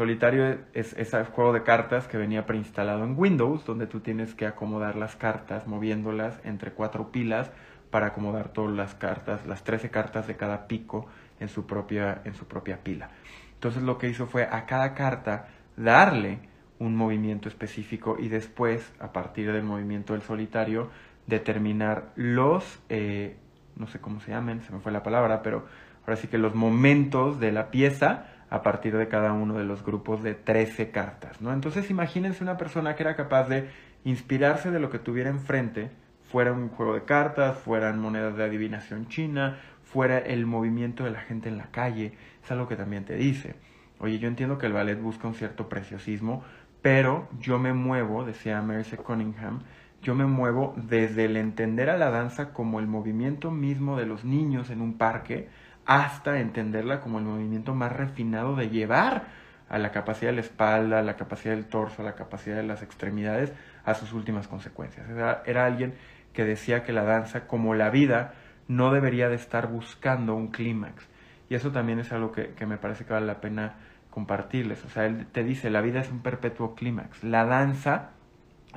Solitario 0.00 0.56
es 0.72 0.94
ese 0.94 1.22
juego 1.26 1.52
de 1.52 1.62
cartas 1.62 2.08
que 2.08 2.16
venía 2.16 2.46
preinstalado 2.46 3.04
en 3.04 3.18
Windows, 3.18 3.66
donde 3.66 3.86
tú 3.86 4.00
tienes 4.00 4.34
que 4.34 4.46
acomodar 4.46 4.96
las 4.96 5.14
cartas 5.14 5.66
moviéndolas 5.66 6.40
entre 6.42 6.72
cuatro 6.72 7.12
pilas 7.12 7.50
para 7.90 8.06
acomodar 8.06 8.48
todas 8.48 8.74
las 8.74 8.94
cartas, 8.94 9.44
las 9.44 9.62
13 9.62 9.90
cartas 9.90 10.26
de 10.26 10.38
cada 10.38 10.68
pico 10.68 11.06
en 11.38 11.50
su 11.50 11.66
propia, 11.66 12.22
en 12.24 12.32
su 12.32 12.46
propia 12.46 12.82
pila. 12.82 13.10
Entonces 13.52 13.82
lo 13.82 13.98
que 13.98 14.08
hizo 14.08 14.26
fue 14.26 14.44
a 14.44 14.64
cada 14.64 14.94
carta 14.94 15.48
darle 15.76 16.38
un 16.78 16.96
movimiento 16.96 17.50
específico 17.50 18.16
y 18.18 18.28
después, 18.28 18.94
a 19.00 19.12
partir 19.12 19.52
del 19.52 19.64
movimiento 19.64 20.14
del 20.14 20.22
solitario, 20.22 20.88
determinar 21.26 22.12
los, 22.16 22.80
eh, 22.88 23.36
no 23.76 23.86
sé 23.86 23.98
cómo 23.98 24.20
se 24.20 24.30
llamen, 24.30 24.62
se 24.62 24.72
me 24.72 24.80
fue 24.80 24.92
la 24.92 25.02
palabra, 25.02 25.42
pero 25.42 25.66
ahora 26.06 26.16
sí 26.16 26.26
que 26.26 26.38
los 26.38 26.54
momentos 26.54 27.38
de 27.38 27.52
la 27.52 27.70
pieza 27.70 28.29
a 28.50 28.62
partir 28.62 28.96
de 28.96 29.08
cada 29.08 29.32
uno 29.32 29.56
de 29.56 29.64
los 29.64 29.84
grupos 29.84 30.22
de 30.22 30.34
13 30.34 30.90
cartas, 30.90 31.40
¿no? 31.40 31.52
Entonces 31.52 31.88
imagínense 31.88 32.42
una 32.42 32.56
persona 32.56 32.96
que 32.96 33.04
era 33.04 33.16
capaz 33.16 33.48
de 33.48 33.70
inspirarse 34.04 34.70
de 34.70 34.80
lo 34.80 34.90
que 34.90 34.98
tuviera 34.98 35.30
enfrente, 35.30 35.90
fuera 36.30 36.52
un 36.52 36.68
juego 36.68 36.94
de 36.94 37.04
cartas, 37.04 37.58
fueran 37.58 38.00
monedas 38.00 38.36
de 38.36 38.44
adivinación 38.44 39.08
china, 39.08 39.58
fuera 39.84 40.18
el 40.18 40.46
movimiento 40.46 41.04
de 41.04 41.10
la 41.10 41.20
gente 41.20 41.48
en 41.48 41.58
la 41.58 41.70
calle, 41.70 42.12
es 42.42 42.50
algo 42.50 42.68
que 42.68 42.76
también 42.76 43.04
te 43.04 43.14
dice. 43.14 43.54
Oye, 44.00 44.18
yo 44.18 44.28
entiendo 44.28 44.58
que 44.58 44.66
el 44.66 44.72
ballet 44.72 45.00
busca 45.00 45.28
un 45.28 45.34
cierto 45.34 45.68
preciosismo, 45.68 46.42
pero 46.82 47.28
yo 47.40 47.58
me 47.58 47.72
muevo, 47.72 48.24
decía 48.24 48.62
Merce 48.62 48.96
Cunningham, 48.96 49.60
yo 50.02 50.14
me 50.14 50.24
muevo 50.24 50.74
desde 50.76 51.26
el 51.26 51.36
entender 51.36 51.90
a 51.90 51.98
la 51.98 52.10
danza 52.10 52.52
como 52.52 52.80
el 52.80 52.86
movimiento 52.86 53.50
mismo 53.50 53.98
de 53.98 54.06
los 54.06 54.24
niños 54.24 54.70
en 54.70 54.80
un 54.80 54.96
parque, 54.96 55.48
hasta 55.90 56.38
entenderla 56.38 57.00
como 57.00 57.18
el 57.18 57.24
movimiento 57.24 57.74
más 57.74 57.90
refinado 57.90 58.54
de 58.54 58.68
llevar 58.68 59.24
a 59.68 59.76
la 59.76 59.90
capacidad 59.90 60.30
de 60.30 60.36
la 60.36 60.42
espalda, 60.42 61.00
a 61.00 61.02
la 61.02 61.16
capacidad 61.16 61.52
del 61.52 61.64
torso, 61.64 62.02
a 62.02 62.04
la 62.04 62.14
capacidad 62.14 62.54
de 62.54 62.62
las 62.62 62.84
extremidades, 62.84 63.52
a 63.84 63.94
sus 63.94 64.12
últimas 64.12 64.46
consecuencias. 64.46 65.08
Era, 65.10 65.66
alguien 65.66 65.94
que 66.32 66.44
decía 66.44 66.84
que 66.84 66.92
la 66.92 67.02
danza, 67.02 67.48
como 67.48 67.74
la 67.74 67.90
vida, 67.90 68.34
no 68.68 68.92
debería 68.92 69.28
de 69.28 69.34
estar 69.34 69.66
buscando 69.66 70.36
un 70.36 70.52
clímax. 70.52 71.08
Y 71.48 71.56
eso 71.56 71.72
también 71.72 71.98
es 71.98 72.12
algo 72.12 72.30
que, 72.30 72.50
que, 72.50 72.66
me 72.66 72.76
parece 72.78 73.04
que 73.04 73.12
vale 73.12 73.26
la 73.26 73.40
pena 73.40 73.74
compartirles. 74.10 74.84
O 74.84 74.90
sea, 74.90 75.06
él 75.06 75.26
te 75.32 75.42
dice, 75.42 75.70
la 75.70 75.80
vida 75.80 75.98
es 76.02 76.10
un 76.12 76.20
perpetuo 76.20 76.76
clímax. 76.76 77.24
La 77.24 77.44
danza 77.46 78.10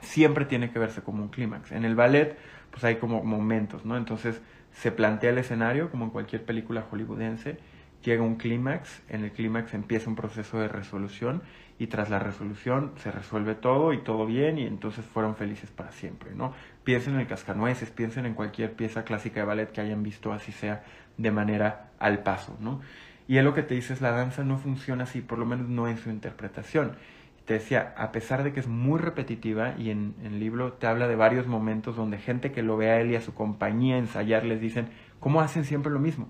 siempre 0.02 0.46
tiene 0.46 0.72
que 0.72 0.80
verse 0.80 1.04
como 1.04 1.22
un 1.22 1.30
clímax. 1.30 1.74
En 1.74 1.86
el 1.86 1.94
ballet, 1.94 2.36
pues 2.72 2.84
hay 2.84 2.96
como 2.96 3.24
momentos, 3.24 3.86
¿no? 3.86 3.98
Entonces, 3.98 4.42
se 4.74 4.92
plantea 4.92 5.32
el 5.32 5.38
escenario 5.38 5.90
como 5.90 6.06
en 6.06 6.12
cualquier 6.12 6.44
película 6.44 6.82
hollywoodense, 6.90 7.58
llega 8.04 8.24
un 8.24 8.36
clímax, 8.36 9.02
en 9.10 9.24
el 9.24 9.32
clímax 9.32 9.74
empieza 9.74 10.10
un 10.10 10.16
proceso 10.16 10.60
de 10.60 10.68
resolución 10.68 11.42
y 11.80 11.88
tras 11.88 12.10
la 12.10 12.20
resolución 12.20 12.92
se 12.98 13.12
resuelve 13.12 13.56
todo 13.56 13.94
y 13.94 14.00
todo 14.00 14.26
bien 14.26 14.58
y 14.58 14.66
entonces 14.66 15.06
fueron 15.06 15.36
felices 15.36 15.72
para 15.72 15.92
siempre, 15.92 16.32
¿no? 16.36 16.54
Piensen 16.84 17.16
en 17.16 17.22
el 17.22 17.28
cascanueces, 17.28 17.90
piensen 17.90 18.26
en 18.26 18.34
cualquier 18.34 18.74
pieza 18.74 19.04
clásica 19.04 19.40
de 19.40 19.46
ballet 19.46 19.72
que 19.72 19.82
hayan 19.82 20.04
visto 20.04 20.34
así 20.34 20.52
sea 20.52 20.84
de 21.18 21.32
manera 21.32 21.92
al 22.00 22.24
paso, 22.24 22.58
¿no? 22.60 22.82
Y 23.28 23.38
él 23.38 23.46
lo 23.46 23.54
que 23.54 23.64
te 23.64 23.76
dice 23.76 23.94
es 23.94 24.02
la 24.02 24.12
danza 24.12 24.44
no 24.44 24.58
funciona 24.58 25.06
así, 25.06 25.22
por 25.22 25.40
lo 25.40 25.46
menos 25.46 25.70
no 25.70 25.88
en 25.88 25.98
su 25.98 26.10
interpretación 26.10 26.98
te 27.46 27.56
decía, 27.56 27.94
a 27.98 28.12
pesar 28.12 28.44
de 28.44 28.54
que 28.54 28.60
es 28.60 28.68
muy 28.68 29.00
repetitiva 29.00 29.76
y 29.78 29.90
en, 29.90 30.16
el 30.24 30.40
libro 30.40 30.74
te 30.74 30.88
habla 30.88 31.08
de 31.08 31.16
varios 31.16 31.46
momentos 31.46 31.96
donde 31.96 32.18
gente 32.18 32.52
que 32.52 32.64
lo 32.64 32.78
ve 32.78 32.90
a 32.90 33.02
él 33.02 33.12
y 33.12 33.16
a 33.16 33.22
su 33.22 33.34
compañía 33.34 33.98
ensayar 33.98 34.46
les 34.46 34.62
dicen, 34.62 34.90
¿cómo 35.20 35.42
hacen 35.42 35.66
siempre 35.66 35.92
lo 35.92 36.00
mismo? 36.00 36.30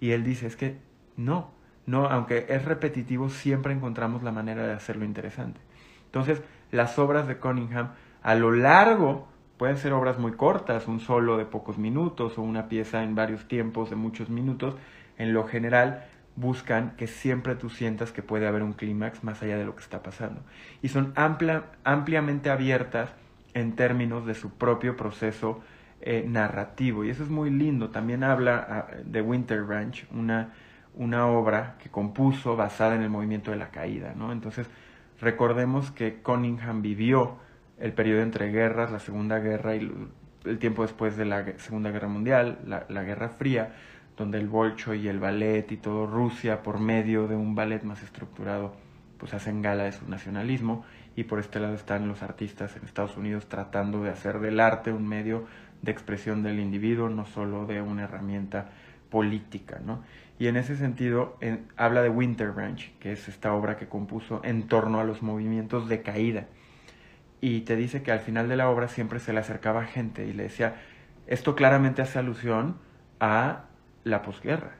Y 0.00 0.10
él 0.10 0.24
dice, 0.24 0.46
es 0.46 0.56
que 0.56 0.78
no, 1.16 1.52
no, 1.86 2.06
aunque 2.06 2.46
es 2.48 2.64
repetitivo, 2.64 3.30
siempre 3.30 3.72
encontramos 3.72 4.22
la 4.22 4.32
manera 4.32 4.66
de 4.66 4.72
hacerlo 4.72 5.04
interesante. 5.04 5.60
Entonces, 6.06 6.42
las 6.70 6.98
obras 6.98 7.28
de 7.28 7.38
Cunningham 7.38 7.92
a 8.22 8.34
lo 8.34 8.50
largo 8.52 9.28
pueden 9.58 9.76
ser 9.76 9.92
obras 9.92 10.18
muy 10.18 10.32
cortas, 10.32 10.88
un 10.88 11.00
solo 11.00 11.36
de 11.36 11.44
pocos 11.44 11.78
minutos 11.78 12.36
o 12.36 12.42
una 12.42 12.68
pieza 12.68 13.02
en 13.02 13.14
varios 13.14 13.46
tiempos 13.46 13.90
de 13.90 13.96
muchos 13.96 14.28
minutos, 14.28 14.76
en 15.18 15.32
lo 15.32 15.44
general 15.44 16.06
buscan 16.38 16.92
que 16.96 17.06
siempre 17.08 17.56
tú 17.56 17.68
sientas 17.68 18.12
que 18.12 18.22
puede 18.22 18.46
haber 18.46 18.62
un 18.62 18.72
clímax 18.72 19.24
más 19.24 19.42
allá 19.42 19.58
de 19.58 19.64
lo 19.64 19.74
que 19.74 19.82
está 19.82 20.02
pasando. 20.02 20.40
Y 20.82 20.88
son 20.88 21.12
amplia, 21.16 21.64
ampliamente 21.84 22.50
abiertas 22.50 23.10
en 23.54 23.74
términos 23.74 24.24
de 24.24 24.34
su 24.34 24.50
propio 24.50 24.96
proceso 24.96 25.60
eh, 26.00 26.24
narrativo. 26.28 27.04
Y 27.04 27.10
eso 27.10 27.24
es 27.24 27.28
muy 27.28 27.50
lindo. 27.50 27.90
También 27.90 28.22
habla 28.22 28.66
ah, 28.68 28.96
de 29.04 29.20
Winter 29.20 29.66
Ranch, 29.66 30.06
una, 30.12 30.52
una 30.94 31.26
obra 31.26 31.76
que 31.82 31.90
compuso 31.90 32.54
basada 32.54 32.94
en 32.94 33.02
el 33.02 33.10
movimiento 33.10 33.50
de 33.50 33.56
la 33.56 33.70
caída. 33.70 34.14
¿no? 34.14 34.30
Entonces, 34.30 34.68
recordemos 35.20 35.90
que 35.90 36.20
Cunningham 36.22 36.82
vivió 36.82 37.38
el 37.80 37.92
periodo 37.92 38.22
entre 38.22 38.52
guerras, 38.52 38.92
la 38.92 39.00
Segunda 39.00 39.40
Guerra 39.40 39.74
y 39.74 39.90
el 40.44 40.58
tiempo 40.58 40.82
después 40.82 41.16
de 41.16 41.24
la 41.24 41.44
Segunda 41.58 41.90
Guerra 41.90 42.08
Mundial, 42.08 42.60
la, 42.64 42.86
la 42.88 43.02
Guerra 43.02 43.28
Fría 43.28 43.72
donde 44.18 44.38
el 44.38 44.48
bolcho 44.48 44.94
y 44.94 45.08
el 45.08 45.20
ballet 45.20 45.70
y 45.70 45.76
todo 45.76 46.06
Rusia, 46.06 46.62
por 46.62 46.80
medio 46.80 47.28
de 47.28 47.36
un 47.36 47.54
ballet 47.54 47.82
más 47.84 48.02
estructurado, 48.02 48.74
pues 49.18 49.32
hacen 49.34 49.62
gala 49.62 49.84
de 49.84 49.92
su 49.92 50.08
nacionalismo, 50.08 50.84
y 51.16 51.24
por 51.24 51.38
este 51.40 51.58
lado 51.58 51.74
están 51.74 52.06
los 52.06 52.22
artistas 52.22 52.76
en 52.76 52.84
Estados 52.84 53.16
Unidos 53.16 53.48
tratando 53.48 54.02
de 54.02 54.10
hacer 54.10 54.38
del 54.38 54.60
arte 54.60 54.92
un 54.92 55.08
medio 55.08 55.46
de 55.82 55.90
expresión 55.90 56.42
del 56.42 56.60
individuo, 56.60 57.08
no 57.08 57.26
solo 57.26 57.66
de 57.66 57.80
una 57.80 58.04
herramienta 58.04 58.70
política, 59.10 59.80
¿no? 59.84 60.02
Y 60.38 60.46
en 60.46 60.56
ese 60.56 60.76
sentido 60.76 61.36
habla 61.76 62.02
de 62.02 62.08
Winter 62.08 62.52
Branch, 62.52 62.92
que 63.00 63.10
es 63.10 63.26
esta 63.28 63.52
obra 63.54 63.76
que 63.76 63.88
compuso 63.88 64.40
en 64.44 64.68
torno 64.68 65.00
a 65.00 65.04
los 65.04 65.20
movimientos 65.20 65.88
de 65.88 66.02
caída. 66.02 66.46
Y 67.40 67.62
te 67.62 67.74
dice 67.74 68.02
que 68.02 68.12
al 68.12 68.20
final 68.20 68.48
de 68.48 68.56
la 68.56 68.68
obra 68.68 68.86
siempre 68.86 69.18
se 69.18 69.32
le 69.32 69.40
acercaba 69.40 69.84
gente 69.84 70.26
y 70.26 70.32
le 70.32 70.44
decía, 70.44 70.76
esto 71.26 71.56
claramente 71.56 72.02
hace 72.02 72.20
alusión 72.20 72.76
a 73.18 73.64
la 74.08 74.22
posguerra. 74.22 74.72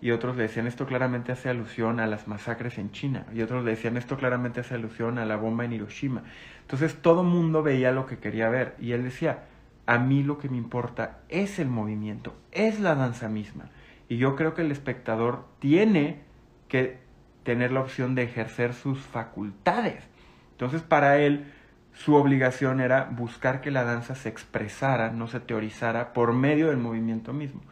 Y 0.00 0.10
otros 0.10 0.36
le 0.36 0.42
decían, 0.42 0.66
esto 0.66 0.86
claramente 0.86 1.32
hace 1.32 1.48
alusión 1.48 2.00
a 2.00 2.06
las 2.06 2.28
masacres 2.28 2.78
en 2.78 2.92
China. 2.92 3.26
Y 3.34 3.42
otros 3.42 3.64
le 3.64 3.70
decían, 3.70 3.96
esto 3.96 4.16
claramente 4.16 4.60
hace 4.60 4.74
alusión 4.74 5.18
a 5.18 5.24
la 5.24 5.36
bomba 5.36 5.64
en 5.64 5.72
Hiroshima. 5.72 6.22
Entonces 6.60 6.96
todo 7.00 7.22
mundo 7.22 7.62
veía 7.62 7.92
lo 7.92 8.06
que 8.06 8.18
quería 8.18 8.48
ver. 8.48 8.74
Y 8.78 8.92
él 8.92 9.04
decía, 9.04 9.44
a 9.86 9.98
mí 9.98 10.22
lo 10.22 10.38
que 10.38 10.48
me 10.48 10.58
importa 10.58 11.20
es 11.28 11.58
el 11.58 11.68
movimiento, 11.68 12.34
es 12.52 12.80
la 12.80 12.94
danza 12.94 13.28
misma. 13.28 13.70
Y 14.08 14.18
yo 14.18 14.36
creo 14.36 14.54
que 14.54 14.62
el 14.62 14.72
espectador 14.72 15.46
tiene 15.60 16.20
que 16.68 16.98
tener 17.44 17.72
la 17.72 17.80
opción 17.80 18.14
de 18.14 18.24
ejercer 18.24 18.74
sus 18.74 18.98
facultades. 18.98 20.04
Entonces 20.52 20.82
para 20.82 21.18
él 21.18 21.52
su 21.92 22.14
obligación 22.14 22.80
era 22.80 23.04
buscar 23.04 23.60
que 23.60 23.70
la 23.70 23.84
danza 23.84 24.14
se 24.14 24.28
expresara, 24.28 25.10
no 25.10 25.28
se 25.28 25.40
teorizara 25.40 26.12
por 26.12 26.32
medio 26.32 26.68
del 26.68 26.76
movimiento 26.76 27.32
mismo. 27.32 27.62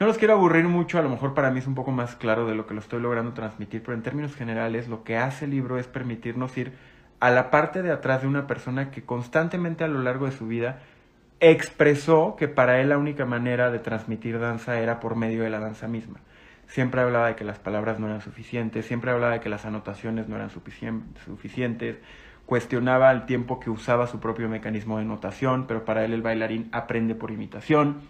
No 0.00 0.06
los 0.06 0.18
quiero 0.18 0.34
aburrir 0.34 0.64
mucho, 0.64 0.98
a 0.98 1.02
lo 1.02 1.08
mejor 1.08 1.34
para 1.34 1.52
mí 1.52 1.60
es 1.60 1.68
un 1.68 1.76
poco 1.76 1.92
más 1.92 2.16
claro 2.16 2.46
de 2.46 2.56
lo 2.56 2.66
que 2.66 2.74
lo 2.74 2.80
estoy 2.80 3.00
logrando 3.00 3.32
transmitir, 3.32 3.82
pero 3.82 3.94
en 3.94 4.02
términos 4.02 4.34
generales 4.34 4.88
lo 4.88 5.04
que 5.04 5.16
hace 5.16 5.44
el 5.44 5.52
libro 5.52 5.78
es 5.78 5.86
permitirnos 5.86 6.56
ir 6.58 6.72
a 7.20 7.30
la 7.30 7.50
parte 7.50 7.80
de 7.80 7.92
atrás 7.92 8.22
de 8.22 8.28
una 8.28 8.48
persona 8.48 8.90
que 8.90 9.04
constantemente 9.04 9.84
a 9.84 9.88
lo 9.88 10.02
largo 10.02 10.26
de 10.26 10.32
su 10.32 10.48
vida 10.48 10.80
expresó 11.38 12.34
que 12.36 12.48
para 12.48 12.80
él 12.80 12.88
la 12.88 12.98
única 12.98 13.24
manera 13.24 13.70
de 13.70 13.78
transmitir 13.78 14.40
danza 14.40 14.80
era 14.80 14.98
por 14.98 15.14
medio 15.14 15.44
de 15.44 15.50
la 15.50 15.60
danza 15.60 15.86
misma. 15.86 16.20
Siempre 16.66 17.00
hablaba 17.00 17.28
de 17.28 17.36
que 17.36 17.44
las 17.44 17.60
palabras 17.60 18.00
no 18.00 18.06
eran 18.06 18.20
suficientes, 18.20 18.86
siempre 18.86 19.12
hablaba 19.12 19.34
de 19.34 19.40
que 19.40 19.48
las 19.48 19.64
anotaciones 19.64 20.28
no 20.28 20.34
eran 20.34 20.50
suficientes, 20.50 21.98
cuestionaba 22.46 23.12
el 23.12 23.26
tiempo 23.26 23.60
que 23.60 23.70
usaba 23.70 24.06
su 24.06 24.18
propio 24.18 24.48
mecanismo 24.48 24.98
de 24.98 25.04
notación, 25.04 25.66
pero 25.66 25.84
para 25.84 26.04
él 26.04 26.12
el 26.14 26.22
bailarín 26.22 26.68
aprende 26.72 27.14
por 27.14 27.30
imitación, 27.30 28.02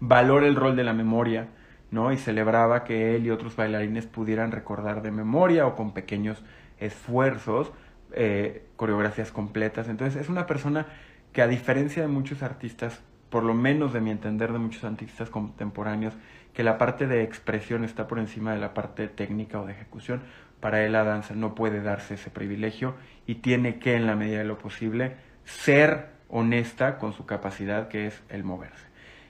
valora 0.00 0.46
el 0.46 0.56
rol 0.56 0.76
de 0.76 0.84
la 0.84 0.92
memoria, 0.92 1.48
¿no? 1.90 2.12
Y 2.12 2.16
celebraba 2.16 2.84
que 2.84 3.16
él 3.16 3.26
y 3.26 3.30
otros 3.30 3.56
bailarines 3.56 4.06
pudieran 4.06 4.52
recordar 4.52 5.02
de 5.02 5.10
memoria 5.10 5.66
o 5.66 5.76
con 5.76 5.92
pequeños 5.92 6.42
esfuerzos 6.78 7.72
eh, 8.12 8.66
coreografías 8.76 9.32
completas. 9.32 9.88
Entonces 9.88 10.20
es 10.20 10.28
una 10.28 10.46
persona 10.46 10.86
que 11.32 11.42
a 11.42 11.46
diferencia 11.46 12.02
de 12.02 12.08
muchos 12.08 12.42
artistas, 12.42 13.02
por 13.30 13.42
lo 13.42 13.54
menos 13.54 13.92
de 13.92 14.00
mi 14.00 14.10
entender 14.10 14.52
de 14.52 14.58
muchos 14.58 14.84
artistas 14.84 15.30
contemporáneos, 15.30 16.14
que 16.54 16.62
la 16.62 16.78
parte 16.78 17.06
de 17.06 17.22
expresión 17.22 17.84
está 17.84 18.08
por 18.08 18.18
encima 18.18 18.52
de 18.52 18.58
la 18.58 18.74
parte 18.74 19.08
técnica 19.08 19.60
o 19.60 19.66
de 19.66 19.72
ejecución, 19.72 20.22
para 20.60 20.84
él 20.84 20.92
la 20.92 21.04
danza 21.04 21.34
no 21.34 21.54
puede 21.54 21.82
darse 21.82 22.14
ese 22.14 22.30
privilegio 22.30 22.94
y 23.26 23.36
tiene 23.36 23.78
que, 23.78 23.94
en 23.94 24.06
la 24.06 24.16
medida 24.16 24.38
de 24.38 24.44
lo 24.44 24.58
posible, 24.58 25.16
ser 25.44 26.08
honesta 26.28 26.98
con 26.98 27.12
su 27.12 27.26
capacidad 27.26 27.88
que 27.88 28.06
es 28.06 28.22
el 28.28 28.42
moverse. 28.42 28.87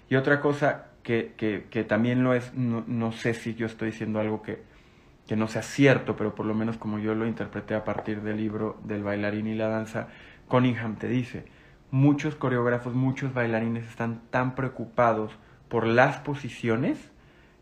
Y 0.08 0.16
otra 0.16 0.40
cosa 0.40 0.86
que, 1.02 1.34
que, 1.70 1.84
también 1.84 2.22
lo 2.22 2.34
es, 2.34 2.52
no, 2.54 3.12
sé 3.12 3.34
si 3.34 3.54
yo 3.54 3.66
estoy 3.66 3.90
diciendo 3.90 4.20
algo 4.20 4.42
que, 4.42 4.62
que 5.26 5.36
no 5.36 5.48
sea 5.48 5.62
cierto, 5.62 6.16
pero 6.16 6.34
por 6.34 6.46
lo 6.46 6.54
menos 6.54 6.76
como 6.76 6.98
yo 6.98 7.14
lo 7.14 7.26
interpreté 7.26 7.74
a 7.74 7.84
partir 7.84 8.22
del 8.22 8.36
libro 8.36 8.78
del 8.84 9.02
bailarín 9.02 9.46
y 9.46 9.54
la 9.54 9.68
danza, 9.68 10.08
Cunningham 10.48 10.96
te 10.96 11.08
dice, 11.08 11.44
muchos 11.90 12.34
coreógrafos, 12.34 12.94
muchos 12.94 13.32
bailarines 13.32 13.88
están 13.88 14.20
tan 14.30 14.54
preocupados 14.54 15.32
por 15.68 15.86
las 15.86 16.18
posiciones 16.18 17.10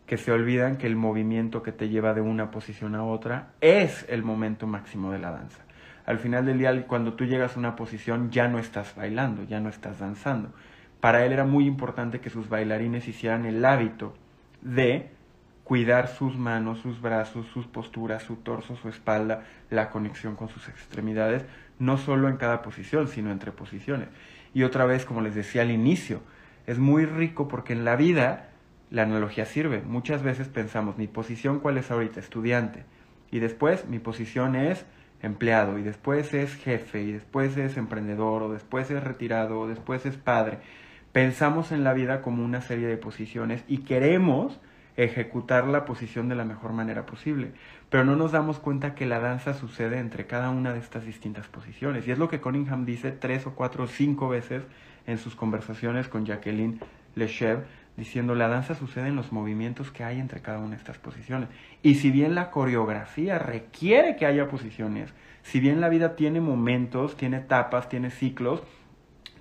que 0.05 0.17
se 0.17 0.31
olvidan 0.31 0.77
que 0.77 0.87
el 0.87 0.95
movimiento 0.95 1.63
que 1.63 1.73
te 1.73 1.89
lleva 1.89 2.13
de 2.13 2.21
una 2.21 2.49
posición 2.49 2.95
a 2.95 3.03
otra 3.03 3.49
es 3.59 4.05
el 4.09 4.23
momento 4.23 4.65
máximo 4.65 5.11
de 5.11 5.19
la 5.19 5.31
danza. 5.31 5.59
Al 6.05 6.19
final 6.19 6.45
del 6.45 6.57
día, 6.57 6.87
cuando 6.87 7.13
tú 7.13 7.25
llegas 7.25 7.57
a 7.57 7.59
una 7.59 7.75
posición, 7.75 8.31
ya 8.31 8.47
no 8.47 8.59
estás 8.59 8.95
bailando, 8.95 9.43
ya 9.43 9.59
no 9.59 9.67
estás 9.67 9.99
danzando. 9.99 10.53
Para 10.99 11.25
él 11.25 11.31
era 11.31 11.45
muy 11.45 11.65
importante 11.65 12.19
que 12.19 12.29
sus 12.29 12.49
bailarines 12.49 13.07
hicieran 13.07 13.45
el 13.45 13.63
hábito 13.63 14.15
de 14.61 15.09
cuidar 15.63 16.07
sus 16.07 16.37
manos, 16.37 16.79
sus 16.79 17.01
brazos, 17.01 17.45
sus 17.47 17.67
posturas, 17.67 18.23
su 18.23 18.37
torso, 18.37 18.75
su 18.77 18.89
espalda, 18.89 19.43
la 19.69 19.89
conexión 19.89 20.35
con 20.35 20.47
sus 20.47 20.69
extremidades, 20.69 21.45
no 21.77 21.97
solo 21.97 22.29
en 22.29 22.37
cada 22.37 22.61
posición, 22.61 23.07
sino 23.07 23.31
entre 23.31 23.51
posiciones. 23.51 24.07
Y 24.53 24.63
otra 24.63 24.85
vez, 24.85 25.05
como 25.05 25.21
les 25.21 25.35
decía 25.35 25.63
al 25.63 25.71
inicio, 25.71 26.21
es 26.65 26.79
muy 26.79 27.05
rico 27.05 27.47
porque 27.47 27.73
en 27.73 27.85
la 27.85 27.95
vida 27.95 28.49
la 28.89 29.03
analogía 29.03 29.45
sirve. 29.45 29.81
Muchas 29.81 30.23
veces 30.23 30.47
pensamos, 30.47 30.97
mi 30.97 31.07
posición 31.07 31.59
cuál 31.59 31.77
es 31.77 31.91
ahorita, 31.91 32.19
estudiante, 32.19 32.85
y 33.29 33.39
después 33.39 33.87
mi 33.87 33.99
posición 33.99 34.55
es 34.55 34.85
empleado, 35.21 35.77
y 35.77 35.83
después 35.83 36.33
es 36.33 36.55
jefe, 36.55 37.01
y 37.01 37.11
después 37.11 37.57
es 37.57 37.75
emprendedor, 37.77 38.43
o 38.43 38.53
después 38.53 38.89
es 38.89 39.03
retirado, 39.03 39.59
o 39.59 39.67
después 39.67 40.05
es 40.05 40.15
padre. 40.15 40.59
Pensamos 41.11 41.71
en 41.71 41.83
la 41.83 41.93
vida 41.93 42.21
como 42.21 42.43
una 42.43 42.61
serie 42.61 42.87
de 42.87 42.97
posiciones 42.97 43.63
y 43.67 43.79
queremos 43.79 44.59
ejecutar 44.97 45.67
la 45.67 45.85
posición 45.85 46.27
de 46.27 46.35
la 46.35 46.43
mejor 46.43 46.73
manera 46.73 47.05
posible. 47.05 47.51
Pero 47.89 48.03
no 48.03 48.15
nos 48.15 48.31
damos 48.31 48.59
cuenta 48.59 48.95
que 48.95 49.05
la 49.05 49.19
danza 49.19 49.53
sucede 49.53 49.99
entre 49.99 50.25
cada 50.25 50.49
una 50.49 50.73
de 50.73 50.79
estas 50.79 51.05
distintas 51.05 51.47
posiciones. 51.47 52.07
Y 52.07 52.11
es 52.11 52.17
lo 52.17 52.27
que 52.27 52.41
Cunningham 52.41 52.85
dice 52.85 53.11
tres 53.11 53.45
o 53.45 53.53
cuatro 53.53 53.85
o 53.85 53.87
cinco 53.87 54.27
veces 54.27 54.63
en 55.05 55.19
sus 55.19 55.35
conversaciones 55.35 56.07
con 56.07 56.25
Jacqueline 56.25 56.79
Lechev, 57.15 57.65
diciendo 57.95 58.35
la 58.35 58.47
danza 58.47 58.75
sucede 58.75 59.07
en 59.07 59.15
los 59.15 59.31
movimientos 59.31 59.91
que 59.91 60.03
hay 60.03 60.19
entre 60.19 60.41
cada 60.41 60.59
una 60.59 60.71
de 60.71 60.77
estas 60.77 60.97
posiciones. 60.97 61.47
Y 61.81 61.95
si 61.95 62.11
bien 62.11 62.35
la 62.35 62.51
coreografía 62.51 63.39
requiere 63.39 64.15
que 64.15 64.25
haya 64.25 64.47
posiciones, 64.49 65.13
si 65.43 65.59
bien 65.59 65.79
la 65.79 65.89
vida 65.89 66.15
tiene 66.15 66.41
momentos, 66.41 67.15
tiene 67.15 67.37
etapas, 67.37 67.87
tiene 67.87 68.09
ciclos, 68.09 68.61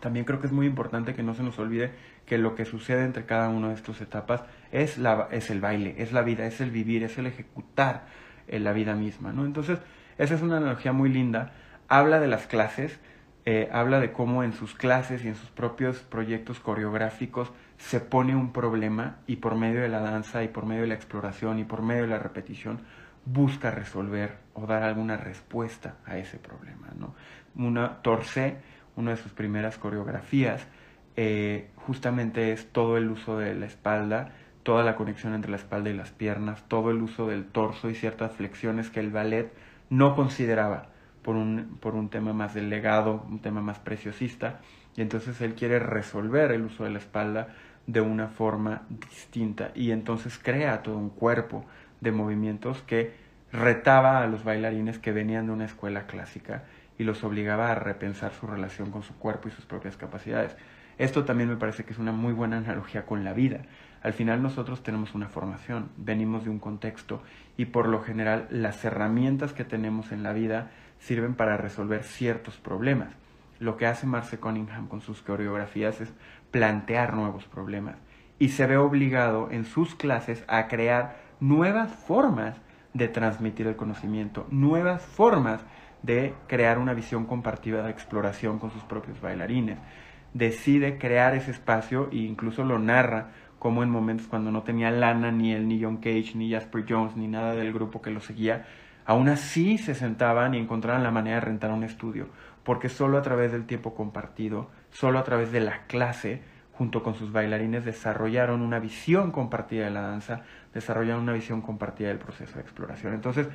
también 0.06 0.24
creo 0.24 0.38
que 0.38 0.46
es 0.46 0.52
muy 0.52 0.66
importante 0.66 1.16
que 1.16 1.24
no 1.24 1.34
se 1.34 1.42
nos 1.42 1.58
olvide 1.58 1.90
que 2.26 2.38
lo 2.38 2.54
que 2.54 2.64
sucede 2.64 3.02
entre 3.02 3.26
cada 3.26 3.48
una 3.48 3.70
de 3.70 3.74
estas 3.74 4.00
etapas 4.00 4.44
es, 4.70 4.98
la, 4.98 5.26
es 5.32 5.50
el 5.50 5.60
baile, 5.60 5.96
es 5.98 6.12
la 6.12 6.22
vida, 6.22 6.46
es 6.46 6.60
el 6.60 6.70
vivir, 6.70 7.02
es 7.02 7.18
el 7.18 7.26
ejecutar 7.26 8.04
en 8.46 8.62
la 8.62 8.72
vida 8.72 8.94
misma, 8.94 9.32
¿no? 9.32 9.44
Entonces, 9.44 9.80
esa 10.16 10.36
es 10.36 10.42
una 10.42 10.58
analogía 10.58 10.92
muy 10.92 11.08
linda. 11.08 11.54
Habla 11.88 12.20
de 12.20 12.28
las 12.28 12.46
clases, 12.46 13.00
eh, 13.46 13.68
habla 13.72 13.98
de 13.98 14.12
cómo 14.12 14.44
en 14.44 14.52
sus 14.52 14.76
clases 14.76 15.24
y 15.24 15.26
en 15.26 15.34
sus 15.34 15.50
propios 15.50 15.98
proyectos 16.02 16.60
coreográficos 16.60 17.50
se 17.76 17.98
pone 17.98 18.36
un 18.36 18.52
problema 18.52 19.16
y 19.26 19.38
por 19.38 19.56
medio 19.56 19.80
de 19.80 19.88
la 19.88 19.98
danza 19.98 20.44
y 20.44 20.46
por 20.46 20.66
medio 20.66 20.82
de 20.82 20.86
la 20.86 20.94
exploración 20.94 21.58
y 21.58 21.64
por 21.64 21.82
medio 21.82 22.02
de 22.02 22.08
la 22.10 22.20
repetición 22.20 22.78
busca 23.24 23.72
resolver 23.72 24.36
o 24.54 24.68
dar 24.68 24.84
alguna 24.84 25.16
respuesta 25.16 25.96
a 26.04 26.16
ese 26.16 26.38
problema, 26.38 26.92
¿no? 26.96 27.16
Una 27.56 28.02
torce, 28.02 28.58
una 28.96 29.12
de 29.12 29.16
sus 29.18 29.32
primeras 29.32 29.78
coreografías, 29.78 30.66
eh, 31.16 31.70
justamente 31.76 32.52
es 32.52 32.70
todo 32.72 32.96
el 32.96 33.10
uso 33.10 33.38
de 33.38 33.54
la 33.54 33.66
espalda, 33.66 34.32
toda 34.62 34.82
la 34.82 34.96
conexión 34.96 35.34
entre 35.34 35.50
la 35.50 35.56
espalda 35.56 35.90
y 35.90 35.94
las 35.94 36.10
piernas, 36.10 36.64
todo 36.68 36.90
el 36.90 37.00
uso 37.02 37.26
del 37.28 37.44
torso 37.46 37.88
y 37.88 37.94
ciertas 37.94 38.32
flexiones 38.32 38.90
que 38.90 39.00
el 39.00 39.10
ballet 39.10 39.52
no 39.88 40.16
consideraba 40.16 40.88
por 41.22 41.36
un, 41.36 41.78
por 41.80 41.94
un 41.94 42.08
tema 42.08 42.32
más 42.32 42.54
delegado, 42.54 43.24
un 43.28 43.38
tema 43.40 43.60
más 43.60 43.78
preciosista, 43.78 44.60
y 44.96 45.02
entonces 45.02 45.40
él 45.40 45.54
quiere 45.54 45.78
resolver 45.78 46.52
el 46.52 46.62
uso 46.62 46.84
de 46.84 46.90
la 46.90 46.98
espalda 46.98 47.48
de 47.86 48.00
una 48.00 48.28
forma 48.28 48.82
distinta. 48.88 49.70
Y 49.74 49.90
entonces 49.90 50.38
crea 50.38 50.82
todo 50.82 50.96
un 50.96 51.10
cuerpo 51.10 51.64
de 52.00 52.12
movimientos 52.12 52.82
que 52.82 53.14
retaba 53.52 54.22
a 54.22 54.26
los 54.26 54.44
bailarines 54.44 54.98
que 54.98 55.12
venían 55.12 55.46
de 55.46 55.52
una 55.52 55.64
escuela 55.64 56.06
clásica 56.06 56.64
y 56.98 57.04
los 57.04 57.24
obligaba 57.24 57.70
a 57.70 57.74
repensar 57.74 58.32
su 58.32 58.46
relación 58.46 58.90
con 58.90 59.02
su 59.02 59.14
cuerpo 59.16 59.48
y 59.48 59.52
sus 59.52 59.66
propias 59.66 59.96
capacidades. 59.96 60.56
Esto 60.98 61.24
también 61.24 61.50
me 61.50 61.56
parece 61.56 61.84
que 61.84 61.92
es 61.92 61.98
una 61.98 62.12
muy 62.12 62.32
buena 62.32 62.56
analogía 62.56 63.04
con 63.04 63.22
la 63.22 63.34
vida. 63.34 63.60
Al 64.02 64.12
final 64.12 64.42
nosotros 64.42 64.82
tenemos 64.82 65.14
una 65.14 65.28
formación, 65.28 65.90
venimos 65.96 66.44
de 66.44 66.50
un 66.50 66.58
contexto 66.58 67.22
y 67.56 67.66
por 67.66 67.88
lo 67.88 68.02
general 68.02 68.46
las 68.50 68.84
herramientas 68.84 69.52
que 69.52 69.64
tenemos 69.64 70.12
en 70.12 70.22
la 70.22 70.32
vida 70.32 70.70
sirven 70.98 71.34
para 71.34 71.56
resolver 71.56 72.02
ciertos 72.02 72.56
problemas. 72.56 73.08
Lo 73.58 73.76
que 73.76 73.86
hace 73.86 74.06
Marce 74.06 74.38
Cunningham 74.38 74.88
con 74.88 75.00
sus 75.00 75.22
coreografías 75.22 76.00
es 76.00 76.12
plantear 76.50 77.14
nuevos 77.14 77.44
problemas 77.44 77.96
y 78.38 78.50
se 78.50 78.66
ve 78.66 78.76
obligado 78.76 79.50
en 79.50 79.64
sus 79.64 79.94
clases 79.94 80.44
a 80.46 80.68
crear 80.68 81.16
nuevas 81.40 81.90
formas 81.90 82.56
de 82.94 83.08
transmitir 83.08 83.66
el 83.66 83.76
conocimiento, 83.76 84.46
nuevas 84.50 85.02
formas 85.02 85.60
de 86.02 86.34
crear 86.46 86.78
una 86.78 86.94
visión 86.94 87.26
compartida 87.26 87.82
de 87.82 87.90
exploración 87.90 88.58
con 88.58 88.70
sus 88.70 88.82
propios 88.84 89.20
bailarines 89.20 89.78
decide 90.36 90.98
crear 90.98 91.34
ese 91.34 91.50
espacio 91.50 92.08
e 92.12 92.16
incluso 92.16 92.64
lo 92.64 92.78
narra 92.78 93.30
como 93.58 93.82
en 93.82 93.90
momentos 93.90 94.26
cuando 94.26 94.50
no 94.50 94.62
tenía 94.62 94.90
lana, 94.90 95.32
ni 95.32 95.52
él, 95.52 95.66
ni 95.66 95.82
John 95.82 95.96
Cage, 95.96 96.32
ni 96.34 96.50
Jasper 96.52 96.84
Jones, 96.86 97.16
ni 97.16 97.26
nada 97.26 97.54
del 97.54 97.72
grupo 97.72 98.02
que 98.02 98.10
lo 98.10 98.20
seguía, 98.20 98.66
aún 99.06 99.28
así 99.28 99.78
se 99.78 99.94
sentaban 99.94 100.54
y 100.54 100.58
encontraban 100.58 101.02
la 101.02 101.10
manera 101.10 101.36
de 101.36 101.46
rentar 101.46 101.70
un 101.70 101.84
estudio, 101.84 102.28
porque 102.64 102.88
solo 102.88 103.16
a 103.16 103.22
través 103.22 103.52
del 103.52 103.64
tiempo 103.64 103.94
compartido, 103.94 104.70
solo 104.90 105.18
a 105.18 105.24
través 105.24 105.52
de 105.52 105.60
la 105.60 105.86
clase, 105.86 106.42
junto 106.72 107.02
con 107.02 107.14
sus 107.14 107.32
bailarines, 107.32 107.86
desarrollaron 107.86 108.60
una 108.60 108.78
visión 108.78 109.30
compartida 109.30 109.86
de 109.86 109.90
la 109.90 110.02
danza, 110.02 110.42
desarrollaron 110.74 111.22
una 111.22 111.32
visión 111.32 111.62
compartida 111.62 112.08
del 112.08 112.18
proceso 112.18 112.56
de 112.56 112.60
exploración. 112.60 113.14
Entonces, 113.14 113.48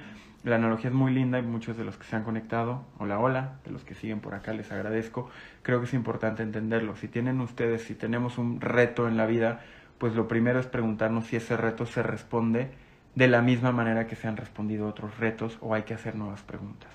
la 0.44 0.56
analogía 0.56 0.90
es 0.90 0.96
muy 0.96 1.14
linda 1.14 1.38
y 1.38 1.44
muchos 1.44 1.78
de 1.78 1.84
los 1.84 1.98
que 1.98 2.06
se 2.06 2.16
han 2.16 2.24
conectado, 2.24 2.86
hola, 2.98 3.20
hola, 3.20 3.60
de 3.64 3.72
los 3.72 3.84
que 3.84 3.94
siguen 3.94 4.22
por 4.22 4.34
acá, 4.34 4.54
les 4.54 4.72
agradezco. 4.72 5.30
Creo 5.62 5.80
que 5.80 5.86
es 5.86 5.94
importante 5.94 6.42
entenderlo. 6.42 6.96
Si 6.96 7.08
tienen 7.08 7.42
ustedes, 7.42 7.84
si 7.84 7.94
tenemos 7.94 8.38
un 8.38 8.60
reto 8.60 9.08
en 9.08 9.18
la 9.18 9.28
vida, 9.28 9.62
pues 10.00 10.16
lo 10.16 10.28
primero 10.28 10.60
es 10.60 10.66
preguntarnos 10.66 11.28
si 11.28 11.36
ese 11.36 11.58
reto 11.58 11.86
se 11.86 12.02
responde 12.02 12.72
de 13.14 13.28
la 13.28 13.42
misma 13.42 13.72
manera 13.72 14.08
que 14.08 14.16
se 14.16 14.28
han 14.28 14.38
respondido 14.38 14.88
otros 14.88 15.20
retos 15.20 15.58
o 15.62 15.76
hay 15.76 15.84
que 15.84 15.94
hacer 15.94 16.16
nuevas 16.16 16.42
preguntas. 16.42 16.90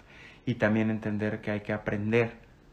Y 0.44 0.54
también 0.54 0.90
entender 0.90 1.40
que 1.40 1.52
hay 1.52 1.60
que 1.60 1.72
aprender 1.72 2.32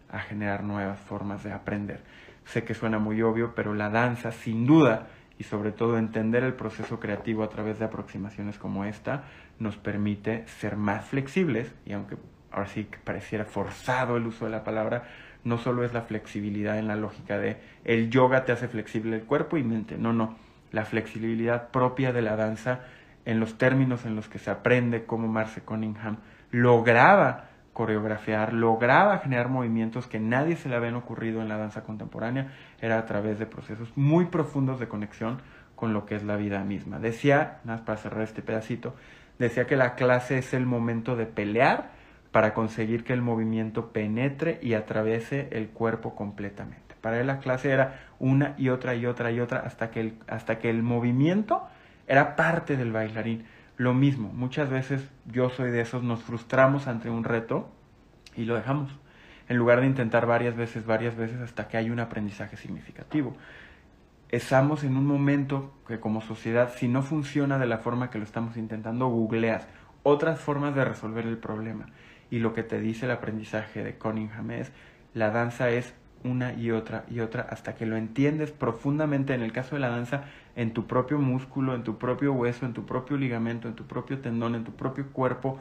a 0.10 0.20
generar 0.20 0.64
nuevas 0.64 1.00
formas 1.00 1.44
de 1.44 1.52
aprender. 1.52 2.02
Sé 2.46 2.64
que 2.64 2.74
suena 2.74 3.00
muy 3.00 3.22
obvio, 3.22 3.54
pero 3.56 3.74
la 3.74 3.90
danza 3.90 4.32
sin 4.32 4.66
duda 4.66 5.08
y 5.44 5.46
sobre 5.46 5.74
todo 5.74 5.98
entender 5.98 6.46
el 6.46 6.54
proceso 6.54 7.02
creativo 7.02 7.44
a 7.44 7.50
través 7.50 7.78
de 7.78 7.84
aproximaciones 7.84 8.58
como 8.58 8.86
esta 8.86 9.26
nos 9.60 9.76
permite 9.76 10.48
ser 10.48 10.78
más 10.78 11.04
flexibles 11.04 11.74
y 11.86 11.92
aunque 11.92 12.16
ahora 12.50 12.70
sí 12.70 12.88
pareciera 13.04 13.44
forzado 13.44 14.16
el 14.16 14.26
uso 14.26 14.46
de 14.46 14.52
la 14.52 14.64
palabra, 14.64 15.04
no 15.44 15.58
solo 15.58 15.84
es 15.84 15.94
la 15.94 16.04
flexibilidad 16.04 16.80
en 16.80 16.88
la 16.88 16.96
lógica 16.96 17.38
de 17.40 17.58
el 17.84 18.10
yoga 18.10 18.46
te 18.46 18.54
hace 18.54 18.70
flexible 18.70 19.18
el 19.18 19.24
cuerpo 19.24 19.58
y 19.58 19.64
mente, 19.64 19.98
no, 19.98 20.14
no, 20.14 20.38
la 20.72 20.86
flexibilidad 20.86 21.72
propia 21.72 22.14
de 22.14 22.22
la 22.22 22.38
danza 22.38 22.80
en 23.26 23.42
los 23.42 23.58
términos 23.58 24.06
en 24.06 24.16
los 24.16 24.30
que 24.30 24.40
se 24.40 24.50
aprende 24.50 25.04
cómo 25.04 25.28
Marce 25.28 25.60
Cunningham 25.60 26.20
lograba 26.52 27.50
coreografiar, 27.74 28.54
lograba 28.54 29.18
generar 29.18 29.50
movimientos 29.50 30.08
que 30.08 30.20
nadie 30.20 30.56
se 30.56 30.70
le 30.70 30.76
habían 30.76 30.96
ocurrido 30.96 31.42
en 31.42 31.50
la 31.50 31.58
danza 31.58 31.84
contemporánea, 31.84 32.54
era 32.80 32.98
a 32.98 33.06
través 33.06 33.40
de 33.40 33.46
procesos 33.46 33.92
muy 33.96 34.26
profundos 34.26 34.80
de 34.80 34.88
conexión 34.88 35.42
con 35.76 35.94
lo 35.94 36.06
que 36.06 36.16
es 36.16 36.24
la 36.24 36.38
vida 36.38 36.64
misma. 36.64 37.00
Decía, 37.00 37.60
nada 37.64 37.78
más 37.78 37.82
para 37.82 37.98
cerrar 37.98 38.22
este 38.22 38.42
pedacito, 38.42 38.96
decía 39.40 39.66
que 39.66 39.76
la 39.76 39.96
clase 39.96 40.38
es 40.38 40.54
el 40.54 40.66
momento 40.66 41.16
de 41.16 41.26
pelear 41.26 41.92
para 42.32 42.54
conseguir 42.54 43.04
que 43.04 43.14
el 43.14 43.22
movimiento 43.22 43.92
penetre 43.92 44.60
y 44.62 44.76
atraviese 44.76 45.50
el 45.52 45.70
cuerpo 45.70 46.16
completamente. 46.16 46.96
Para 47.02 47.20
él 47.20 47.28
la 47.28 47.40
clase 47.40 47.70
era 47.72 48.00
una 48.18 48.56
y 48.58 48.70
otra 48.70 48.96
y 48.96 49.06
otra 49.06 49.32
y 49.32 49.40
otra 49.40 49.60
hasta 49.60 49.92
que 49.92 50.00
el, 50.00 50.14
hasta 50.28 50.58
que 50.58 50.70
el 50.70 50.84
movimiento 50.84 51.68
era 52.08 52.36
parte 52.36 52.78
del 52.78 52.92
bailarín. 52.92 53.46
Lo 53.78 53.94
mismo, 53.94 54.32
muchas 54.34 54.70
veces 54.70 55.10
yo 55.26 55.50
soy 55.50 55.72
de 55.72 55.82
esos, 55.82 56.04
nos 56.04 56.22
frustramos 56.22 56.88
ante 56.88 57.10
un 57.10 57.24
reto 57.24 57.72
y 58.36 58.46
lo 58.46 58.56
dejamos, 58.56 58.92
en 59.50 59.58
lugar 59.58 59.82
de 59.82 59.88
intentar 59.88 60.26
varias 60.28 60.56
veces, 60.56 60.86
varias 60.86 61.16
veces 61.16 61.42
hasta 61.42 61.68
que 61.68 61.78
hay 61.78 61.90
un 61.90 62.00
aprendizaje 62.00 62.56
significativo. 62.56 63.36
Estamos 64.30 64.84
en 64.84 64.98
un 64.98 65.06
momento 65.06 65.74
que 65.88 66.00
como 66.00 66.22
sociedad, 66.22 66.72
si 66.76 66.88
no 66.88 67.02
funciona 67.02 67.60
de 67.60 67.68
la 67.68 67.80
forma 67.80 68.10
que 68.10 68.18
lo 68.18 68.24
estamos 68.24 68.58
intentando, 68.58 69.08
googleas 69.08 69.68
otras 70.04 70.40
formas 70.40 70.76
de 70.76 70.86
resolver 70.86 71.26
el 71.26 71.38
problema. 71.38 71.88
Y 72.30 72.40
lo 72.40 72.54
que 72.54 72.64
te 72.64 72.80
dice 72.80 73.06
el 73.06 73.12
aprendizaje 73.12 73.84
de 73.84 73.96
Cunningham 73.96 74.52
es, 74.52 74.72
la 75.14 75.32
danza 75.32 75.70
es 75.70 75.94
una 76.24 76.54
y 76.54 76.72
otra 76.72 77.06
y 77.10 77.20
otra 77.20 77.46
hasta 77.50 77.76
que 77.76 77.86
lo 77.86 77.98
entiendes 77.98 78.52
profundamente, 78.52 79.34
en 79.34 79.42
el 79.42 79.52
caso 79.52 79.76
de 79.76 79.82
la 79.82 79.90
danza, 79.90 80.24
en 80.56 80.74
tu 80.74 80.86
propio 80.86 81.20
músculo, 81.20 81.76
en 81.76 81.84
tu 81.84 81.98
propio 81.98 82.34
hueso, 82.34 82.66
en 82.66 82.74
tu 82.74 82.86
propio 82.86 83.18
ligamento, 83.18 83.68
en 83.68 83.76
tu 83.76 83.86
propio 83.86 84.20
tendón, 84.20 84.56
en 84.56 84.64
tu 84.64 84.74
propio 84.74 85.08
cuerpo, 85.12 85.60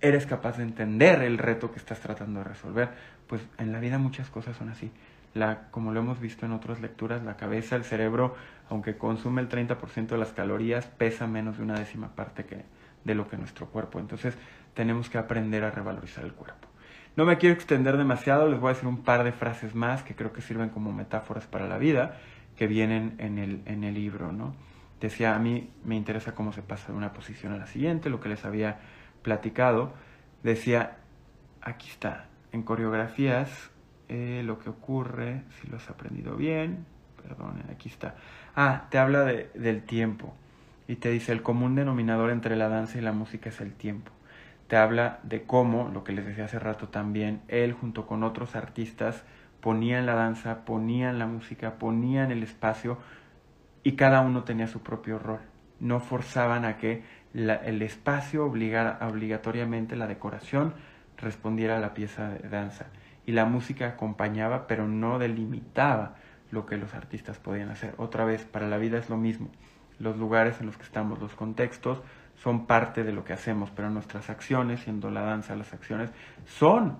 eres 0.00 0.26
capaz 0.26 0.58
de 0.58 0.64
entender 0.64 1.22
el 1.22 1.38
reto 1.38 1.72
que 1.72 1.78
estás 1.78 2.00
tratando 2.00 2.40
de 2.40 2.44
resolver. 2.44 2.90
Pues 3.26 3.42
en 3.58 3.72
la 3.72 3.80
vida 3.80 3.98
muchas 3.98 4.28
cosas 4.28 4.56
son 4.56 4.68
así. 4.68 4.90
La, 5.32 5.68
como 5.70 5.92
lo 5.92 6.00
hemos 6.00 6.20
visto 6.20 6.46
en 6.46 6.52
otras 6.52 6.80
lecturas, 6.80 7.24
la 7.24 7.36
cabeza, 7.36 7.74
el 7.74 7.84
cerebro, 7.84 8.36
aunque 8.68 8.96
consume 8.96 9.40
el 9.40 9.48
30% 9.48 10.08
de 10.08 10.18
las 10.18 10.32
calorías, 10.32 10.86
pesa 10.86 11.26
menos 11.26 11.56
de 11.56 11.64
una 11.64 11.78
décima 11.78 12.14
parte 12.14 12.44
que, 12.44 12.64
de 13.04 13.14
lo 13.14 13.28
que 13.28 13.36
nuestro 13.36 13.66
cuerpo. 13.66 13.98
Entonces 13.98 14.36
tenemos 14.74 15.08
que 15.08 15.18
aprender 15.18 15.64
a 15.64 15.70
revalorizar 15.70 16.24
el 16.24 16.34
cuerpo. 16.34 16.68
No 17.16 17.24
me 17.24 17.38
quiero 17.38 17.54
extender 17.54 17.96
demasiado, 17.96 18.48
les 18.48 18.58
voy 18.58 18.70
a 18.70 18.74
decir 18.74 18.88
un 18.88 19.04
par 19.04 19.22
de 19.22 19.30
frases 19.30 19.74
más 19.74 20.02
que 20.02 20.16
creo 20.16 20.32
que 20.32 20.42
sirven 20.42 20.68
como 20.68 20.92
metáforas 20.92 21.46
para 21.46 21.68
la 21.68 21.78
vida, 21.78 22.16
que 22.56 22.66
vienen 22.66 23.14
en 23.18 23.38
el, 23.38 23.62
en 23.66 23.84
el 23.84 23.94
libro, 23.94 24.32
¿no? 24.32 24.54
Decía, 25.00 25.34
a 25.34 25.38
mí 25.38 25.70
me 25.84 25.96
interesa 25.96 26.34
cómo 26.34 26.52
se 26.52 26.62
pasa 26.62 26.92
de 26.92 26.98
una 26.98 27.12
posición 27.12 27.52
a 27.52 27.56
la 27.56 27.66
siguiente, 27.66 28.10
lo 28.10 28.20
que 28.20 28.28
les 28.28 28.44
había 28.44 28.78
platicado. 29.22 29.92
Decía, 30.42 30.98
aquí 31.60 31.88
está, 31.90 32.26
en 32.52 32.62
coreografías, 32.62 33.70
eh, 34.08 34.42
lo 34.44 34.58
que 34.58 34.70
ocurre, 34.70 35.42
si 35.60 35.68
lo 35.68 35.76
has 35.76 35.90
aprendido 35.90 36.36
bien, 36.36 36.86
perdón, 37.22 37.62
aquí 37.70 37.88
está. 37.88 38.16
Ah, 38.54 38.86
te 38.90 38.98
habla 38.98 39.24
de, 39.24 39.50
del 39.54 39.82
tiempo 39.82 40.34
y 40.86 40.96
te 40.96 41.10
dice, 41.10 41.32
el 41.32 41.42
común 41.42 41.74
denominador 41.74 42.30
entre 42.30 42.56
la 42.56 42.68
danza 42.68 42.98
y 42.98 43.00
la 43.00 43.12
música 43.12 43.48
es 43.48 43.60
el 43.60 43.72
tiempo 43.72 44.12
te 44.68 44.76
habla 44.76 45.20
de 45.22 45.44
cómo, 45.44 45.90
lo 45.92 46.04
que 46.04 46.12
les 46.12 46.24
decía 46.24 46.46
hace 46.46 46.58
rato 46.58 46.88
también, 46.88 47.42
él 47.48 47.72
junto 47.72 48.06
con 48.06 48.22
otros 48.22 48.56
artistas 48.56 49.22
ponían 49.64 50.04
la 50.04 50.14
danza, 50.14 50.66
ponían 50.66 51.18
la 51.18 51.26
música, 51.26 51.78
ponían 51.78 52.30
el 52.30 52.42
espacio 52.42 52.98
y 53.82 53.92
cada 53.92 54.20
uno 54.20 54.44
tenía 54.44 54.66
su 54.66 54.82
propio 54.82 55.18
rol. 55.18 55.40
No 55.80 56.00
forzaban 56.00 56.66
a 56.66 56.76
que 56.76 57.02
el 57.32 57.80
espacio 57.80 58.44
obligara 58.44 58.98
obligatoriamente 59.08 59.96
la 59.96 60.06
decoración 60.06 60.74
respondiera 61.16 61.78
a 61.78 61.80
la 61.80 61.94
pieza 61.94 62.28
de 62.28 62.46
danza. 62.46 62.88
Y 63.24 63.32
la 63.32 63.46
música 63.46 63.88
acompañaba, 63.88 64.66
pero 64.66 64.86
no 64.86 65.18
delimitaba 65.18 66.16
lo 66.50 66.66
que 66.66 66.76
los 66.76 66.92
artistas 66.92 67.38
podían 67.38 67.70
hacer. 67.70 67.94
Otra 67.96 68.26
vez, 68.26 68.44
para 68.44 68.68
la 68.68 68.76
vida 68.76 68.98
es 68.98 69.08
lo 69.08 69.16
mismo. 69.16 69.48
Los 69.98 70.18
lugares 70.18 70.60
en 70.60 70.66
los 70.66 70.76
que 70.76 70.82
estamos, 70.82 71.20
los 71.20 71.34
contextos, 71.34 72.02
son 72.34 72.66
parte 72.66 73.02
de 73.02 73.12
lo 73.12 73.24
que 73.24 73.32
hacemos, 73.32 73.70
pero 73.70 73.88
nuestras 73.88 74.28
acciones, 74.28 74.80
siendo 74.80 75.10
la 75.10 75.22
danza 75.22 75.56
las 75.56 75.72
acciones, 75.72 76.10
son 76.44 76.98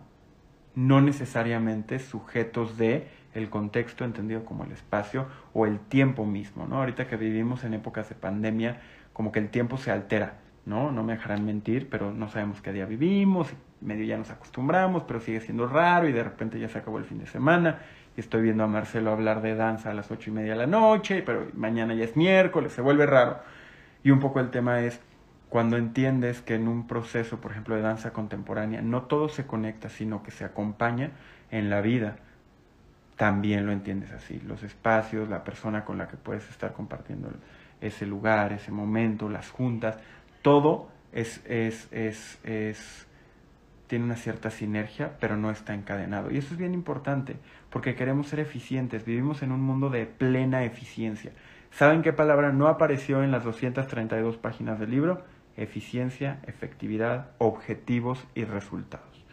no 0.75 1.01
necesariamente 1.01 1.99
sujetos 1.99 2.77
de 2.77 3.09
el 3.35 3.51
contexto 3.51 4.05
entendido 4.05 4.45
como 4.45 4.65
el 4.65 4.73
espacio 4.73 5.27
o 5.53 5.67
el 5.67 5.81
tiempo 5.81 6.25
mismo, 6.25 6.67
¿no? 6.67 6.77
Ahorita 6.77 7.07
que 7.09 7.17
vivimos 7.17 7.65
en 7.65 7.75
épocas 7.75 8.09
de 8.09 8.15
pandemia, 8.15 8.81
como 9.13 9.33
que 9.33 9.41
el 9.41 9.49
tiempo 9.49 9.77
se 9.77 9.91
altera, 9.91 10.39
¿no? 10.67 10.93
No 10.93 11.03
me 11.03 11.15
dejarán 11.15 11.45
mentir, 11.45 11.89
pero 11.89 12.13
no 12.13 12.29
sabemos 12.29 12.61
qué 12.61 12.73
día 12.73 12.87
vivimos, 12.87 13.49
medio 13.81 14.05
ya 14.05 14.17
nos 14.17 14.31
acostumbramos, 14.31 15.03
pero 15.05 15.21
sigue 15.21 15.41
siendo 15.41 15.67
raro 15.67 16.09
y 16.09 16.13
de 16.13 16.23
repente 16.23 16.59
ya 16.59 16.69
se 16.69 16.79
acabó 16.79 16.99
el 16.99 17.05
fin 17.05 17.19
de 17.19 17.27
semana 17.27 17.81
y 18.17 18.21
estoy 18.21 18.43
viendo 18.43 18.65
a 18.65 18.67
Marcelo 18.67 19.11
hablar 19.11 19.43
de 19.43 19.55
danza 19.57 19.91
a 19.91 19.95
las 19.95 20.11
ocho 20.11 20.31
y 20.31 20.33
media 20.33 20.53
de 20.53 20.59
la 20.59 20.67
noche, 20.67 21.23
pero 21.23 21.49
mañana 21.55 21.95
ya 21.95 22.05
es 22.05 22.17
miércoles, 22.17 22.73
se 22.73 22.81
vuelve 22.81 23.07
raro. 23.07 23.39
Y 24.05 24.11
un 24.11 24.21
poco 24.21 24.41
el 24.41 24.51
tema 24.51 24.81
es, 24.83 25.01
cuando 25.55 25.77
entiendes 25.77 26.41
que 26.41 26.57
en 26.57 26.67
un 26.67 26.89
proceso, 26.89 27.41
por 27.41 27.53
ejemplo, 27.53 27.77
de 27.77 27.83
danza 27.83 28.13
contemporánea, 28.13 28.83
no 28.83 29.03
todo 29.03 29.29
se 29.29 29.47
conecta, 29.47 29.89
sino 29.89 30.21
que 30.21 30.33
se 30.33 30.45
acompaña 30.45 31.13
en 31.53 31.71
la 31.71 31.81
vida, 31.81 32.17
también 33.15 33.65
lo 33.65 33.71
entiendes 33.71 34.11
así. 34.11 34.41
Los 34.41 34.65
espacios, 34.65 35.29
la 35.29 35.45
persona 35.45 35.85
con 35.85 35.97
la 35.97 36.09
que 36.09 36.17
puedes 36.17 36.51
estar 36.51 36.73
compartiendo 36.73 37.31
ese 37.81 38.05
lugar, 38.05 38.53
ese 38.53 38.73
momento, 38.73 39.29
las 39.29 39.49
juntas, 39.49 39.97
todo 40.43 40.89
es, 41.13 41.41
es, 41.47 41.87
es, 41.93 42.41
es, 42.43 43.07
tiene 43.87 44.07
una 44.07 44.17
cierta 44.17 44.51
sinergia, 44.51 45.13
pero 45.21 45.37
no 45.37 45.53
está 45.53 45.73
encadenado. 45.73 46.33
Y 46.33 46.39
eso 46.39 46.55
es 46.55 46.59
bien 46.59 46.75
importante, 46.75 47.37
porque 47.71 47.95
queremos 47.95 48.27
ser 48.27 48.41
eficientes. 48.41 49.05
Vivimos 49.05 49.41
en 49.45 49.53
un 49.53 49.61
mundo 49.61 49.89
de 49.89 50.05
plena 50.07 50.65
eficiencia. 50.65 51.31
¿Saben 51.71 52.03
qué 52.03 52.13
palabra 52.13 52.51
no 52.51 52.67
apareció 52.67 53.23
en 53.23 53.31
las 53.31 53.45
232 53.45 54.37
páginas 54.37 54.81
del 54.81 54.91
libro? 54.91 55.23
Eficiencia, 55.57 56.41
efectividad, 56.47 57.29
objetivos 57.39 58.25
y 58.35 58.45
resultados. 58.45 59.25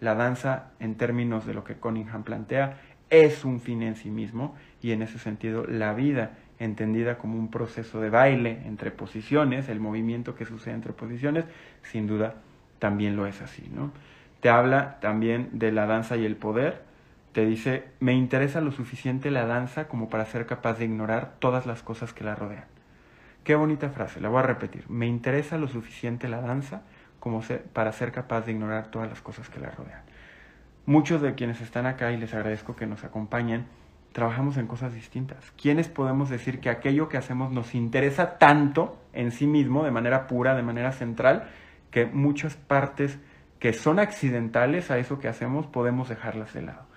La 0.00 0.14
danza, 0.14 0.70
en 0.80 0.94
términos 0.94 1.46
de 1.46 1.54
lo 1.54 1.64
que 1.64 1.74
Cunningham 1.74 2.22
plantea, 2.22 2.78
es 3.10 3.44
un 3.44 3.60
fin 3.60 3.82
en 3.82 3.96
sí 3.96 4.10
mismo 4.10 4.54
y 4.82 4.92
en 4.92 5.02
ese 5.02 5.18
sentido 5.18 5.66
la 5.66 5.94
vida 5.94 6.38
entendida 6.58 7.18
como 7.18 7.38
un 7.38 7.50
proceso 7.50 8.00
de 8.00 8.10
baile 8.10 8.62
entre 8.66 8.90
posiciones, 8.90 9.68
el 9.68 9.80
movimiento 9.80 10.34
que 10.34 10.44
sucede 10.44 10.74
entre 10.74 10.92
posiciones, 10.92 11.44
sin 11.82 12.06
duda 12.06 12.34
también 12.78 13.16
lo 13.16 13.26
es 13.26 13.40
así, 13.40 13.68
¿no? 13.74 13.92
Te 14.40 14.50
habla 14.50 14.98
también 15.00 15.50
de 15.52 15.72
la 15.72 15.86
danza 15.86 16.16
y 16.16 16.24
el 16.24 16.36
poder, 16.36 16.82
te 17.32 17.44
dice, 17.44 17.84
me 18.00 18.14
interesa 18.14 18.60
lo 18.60 18.72
suficiente 18.72 19.30
la 19.30 19.46
danza 19.46 19.88
como 19.88 20.08
para 20.08 20.26
ser 20.26 20.46
capaz 20.46 20.78
de 20.78 20.84
ignorar 20.84 21.34
todas 21.38 21.66
las 21.66 21.82
cosas 21.82 22.12
que 22.12 22.24
la 22.24 22.34
rodean. 22.34 22.77
Qué 23.44 23.54
bonita 23.54 23.88
frase, 23.90 24.20
la 24.20 24.28
voy 24.28 24.40
a 24.40 24.42
repetir. 24.42 24.88
Me 24.90 25.06
interesa 25.06 25.56
lo 25.56 25.68
suficiente 25.68 26.28
la 26.28 26.40
danza 26.40 26.82
como 27.20 27.42
para 27.72 27.92
ser 27.92 28.12
capaz 28.12 28.42
de 28.42 28.52
ignorar 28.52 28.90
todas 28.90 29.08
las 29.08 29.20
cosas 29.20 29.48
que 29.48 29.60
la 29.60 29.70
rodean. 29.70 30.02
Muchos 30.86 31.20
de 31.20 31.34
quienes 31.34 31.60
están 31.60 31.86
acá, 31.86 32.12
y 32.12 32.16
les 32.16 32.32
agradezco 32.32 32.74
que 32.74 32.86
nos 32.86 33.04
acompañen, 33.04 33.66
trabajamos 34.12 34.56
en 34.56 34.66
cosas 34.66 34.94
distintas. 34.94 35.52
¿Quiénes 35.60 35.88
podemos 35.88 36.30
decir 36.30 36.60
que 36.60 36.70
aquello 36.70 37.08
que 37.08 37.18
hacemos 37.18 37.52
nos 37.52 37.74
interesa 37.74 38.38
tanto 38.38 38.98
en 39.12 39.30
sí 39.30 39.46
mismo, 39.46 39.84
de 39.84 39.90
manera 39.90 40.26
pura, 40.26 40.54
de 40.54 40.62
manera 40.62 40.92
central, 40.92 41.48
que 41.90 42.06
muchas 42.06 42.56
partes 42.56 43.18
que 43.58 43.72
son 43.72 43.98
accidentales 43.98 44.90
a 44.90 44.98
eso 44.98 45.18
que 45.18 45.28
hacemos 45.28 45.66
podemos 45.66 46.08
dejarlas 46.08 46.54
de 46.54 46.62
lado? 46.62 46.87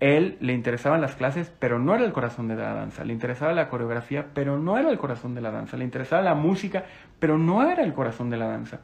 Él 0.00 0.36
le 0.40 0.52
interesaban 0.52 1.00
las 1.00 1.14
clases, 1.14 1.52
pero 1.58 1.78
no 1.78 1.94
era 1.94 2.04
el 2.04 2.12
corazón 2.12 2.48
de 2.48 2.56
la 2.56 2.74
danza. 2.74 3.04
Le 3.04 3.12
interesaba 3.12 3.52
la 3.52 3.68
coreografía, 3.68 4.26
pero 4.34 4.58
no 4.58 4.76
era 4.76 4.90
el 4.90 4.98
corazón 4.98 5.34
de 5.34 5.40
la 5.40 5.50
danza. 5.50 5.76
Le 5.76 5.84
interesaba 5.84 6.22
la 6.22 6.34
música, 6.34 6.84
pero 7.18 7.38
no 7.38 7.68
era 7.68 7.82
el 7.82 7.94
corazón 7.94 8.28
de 8.30 8.36
la 8.36 8.48
danza. 8.48 8.80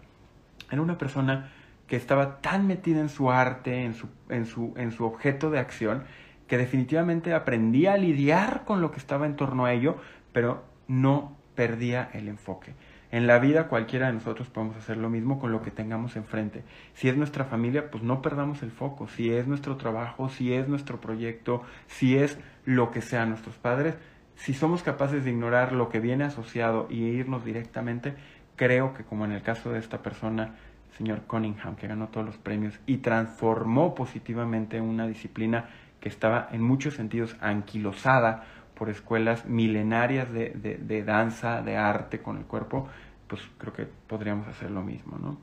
Era 0.71 0.81
una 0.81 0.99
persona 0.99 1.51
que 1.87 1.97
estaba 1.97 2.41
tan 2.41 2.67
metida 2.67 3.01
en 3.01 3.09
su 3.09 3.31
arte, 3.31 3.85
en 3.85 3.95
su, 3.95 4.09
en 4.29 4.47
su, 4.47 4.73
en 4.77 4.93
su 4.93 5.05
objeto 5.05 5.51
de 5.51 5.59
acción, 5.59 6.05
que 6.47 6.57
definitivamente 6.57 7.35
aprendía 7.35 7.95
a 7.95 7.97
lidiar 7.97 8.65
con 8.65 8.81
lo 8.81 8.93
que 8.93 8.99
estaba 8.99 9.27
en 9.27 9.37
torno 9.37 9.65
a 9.65 9.73
ello, 9.73 9.97
pero 10.33 10.65
no 10.87 11.37
perdía 11.55 12.09
el 12.13 12.29
enfoque. 12.29 12.75
En 13.13 13.27
la 13.27 13.41
vida 13.41 13.67
cualquiera 13.67 14.07
de 14.07 14.13
nosotros 14.13 14.49
podemos 14.49 14.77
hacer 14.77 14.97
lo 14.97 15.11
mismo 15.11 15.41
con 15.41 15.51
lo 15.51 15.63
que 15.63 15.73
tengamos 15.73 16.15
enfrente. 16.15 16.63
Si 16.95 17.09
es 17.09 17.17
nuestra 17.17 17.45
familia, 17.45 17.91
pues 17.91 18.05
no 18.05 18.23
perdamos 18.23 18.63
el 18.63 18.71
foco. 18.71 19.09
Si 19.09 19.33
es 19.33 19.49
nuestro 19.49 19.77
trabajo, 19.77 20.29
si 20.29 20.53
es 20.53 20.69
nuestro 20.69 21.01
proyecto, 21.01 21.63
si 21.89 22.17
es 22.17 22.39
lo 22.65 22.93
que 22.93 23.01
sea 23.01 23.27
nuestros 23.27 23.57
padres, 23.57 23.97
si 24.37 24.55
somos 24.55 24.83
capaces 24.83 25.25
de 25.25 25.31
ignorar 25.31 25.73
lo 25.73 25.89
que 25.89 25.99
viene 25.99 26.25
asociado 26.25 26.87
y 26.89 27.03
irnos 27.03 27.45
directamente, 27.45 28.15
creo 28.55 28.95
que 28.95 29.05
como 29.05 29.25
en 29.25 29.33
el 29.33 29.43
caso 29.43 29.73
de 29.73 29.81
esta 29.81 30.03
persona, 30.03 30.55
señor 30.97 31.23
Cunningham, 31.23 31.75
que 31.75 31.89
ganó 31.89 32.09
todos 32.09 32.27
los 32.27 32.39
premios 32.39 32.79
y 32.87 32.99
transformó 32.99 33.95
positivamente 33.95 34.81
una 34.81 35.07
disciplina 35.07 35.69
que 36.01 36.09
estaba 36.09 36.49
en 36.53 36.63
muchos 36.63 36.95
sentidos 36.95 37.37
anquilosada 37.41 38.45
por 38.81 38.89
escuelas 38.89 39.45
milenarias 39.45 40.33
de, 40.33 40.55
de, 40.55 41.05
danza, 41.05 41.61
de 41.61 41.77
arte 41.77 42.23
con 42.23 42.39
el 42.39 42.45
cuerpo, 42.45 42.89
pues 43.27 43.43
creo 43.59 43.75
que 43.75 43.85
podríamos 43.85 44.49
hacer 44.49 44.71
lo 44.71 44.81
mismo, 44.81 45.19
¿no? 45.19 45.37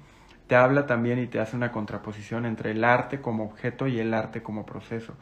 Te 0.47 0.55
habla 0.55 0.87
también 0.87 1.19
y 1.19 1.27
te 1.27 1.39
hace 1.39 1.55
una 1.55 1.71
contraposición 1.71 2.47
entre 2.47 2.71
el 2.71 2.83
arte 2.83 3.21
como 3.21 3.43
objeto 3.43 3.85
y 3.85 3.99
el 3.99 4.15
arte 4.15 4.41
como 4.41 4.65
proceso. 4.65 5.13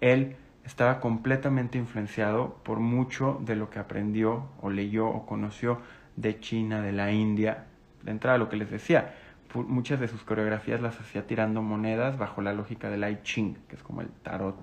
Él 0.00 0.34
estaba 0.64 0.98
completamente 0.98 1.78
influenciado 1.78 2.56
por 2.64 2.80
mucho 2.80 3.40
de 3.44 3.54
lo 3.54 3.70
que 3.70 3.78
aprendió 3.78 4.48
o 4.60 4.68
leyó 4.68 5.06
o 5.06 5.24
conoció 5.24 5.78
de 6.16 6.40
China, 6.40 6.82
de 6.82 6.90
la 6.90 7.12
India. 7.12 7.66
De 8.02 8.10
entrada, 8.10 8.36
lo 8.36 8.48
que 8.48 8.56
les 8.56 8.72
decía, 8.72 9.14
muchas 9.54 10.00
de 10.00 10.08
sus 10.08 10.24
coreografías 10.24 10.80
las 10.80 10.98
hacía 10.98 11.24
tirando 11.24 11.62
monedas 11.62 12.18
bajo 12.18 12.42
la 12.42 12.52
lógica 12.52 12.90
del 12.90 13.08
I 13.08 13.20
Ching, 13.22 13.58
que 13.68 13.76
es 13.76 13.82
como 13.84 14.00
el 14.00 14.08
tarot 14.08 14.56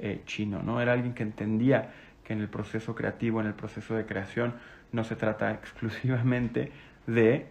eh, 0.00 0.22
chino, 0.26 0.62
¿no? 0.62 0.80
Era 0.80 0.92
alguien 0.92 1.12
que 1.12 1.24
entendía 1.24 1.90
que 2.28 2.34
en 2.34 2.40
el 2.40 2.48
proceso 2.48 2.94
creativo, 2.94 3.40
en 3.40 3.46
el 3.46 3.54
proceso 3.54 3.94
de 3.94 4.04
creación, 4.04 4.54
no 4.92 5.02
se 5.02 5.16
trata 5.16 5.50
exclusivamente 5.54 6.70
de 7.06 7.46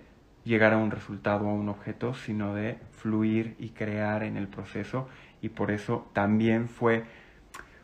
llegar 0.45 0.73
a 0.73 0.77
un 0.77 0.91
resultado 0.91 1.47
o 1.47 1.49
a 1.49 1.53
un 1.53 1.67
objeto, 1.67 2.13
sino 2.13 2.53
de 2.53 2.77
fluir 2.91 3.55
y 3.57 3.69
crear 3.69 4.21
en 4.21 4.37
el 4.37 4.47
proceso. 4.47 5.09
Y 5.41 5.49
por 5.49 5.71
eso 5.71 6.07
también 6.13 6.69
fue, 6.69 7.05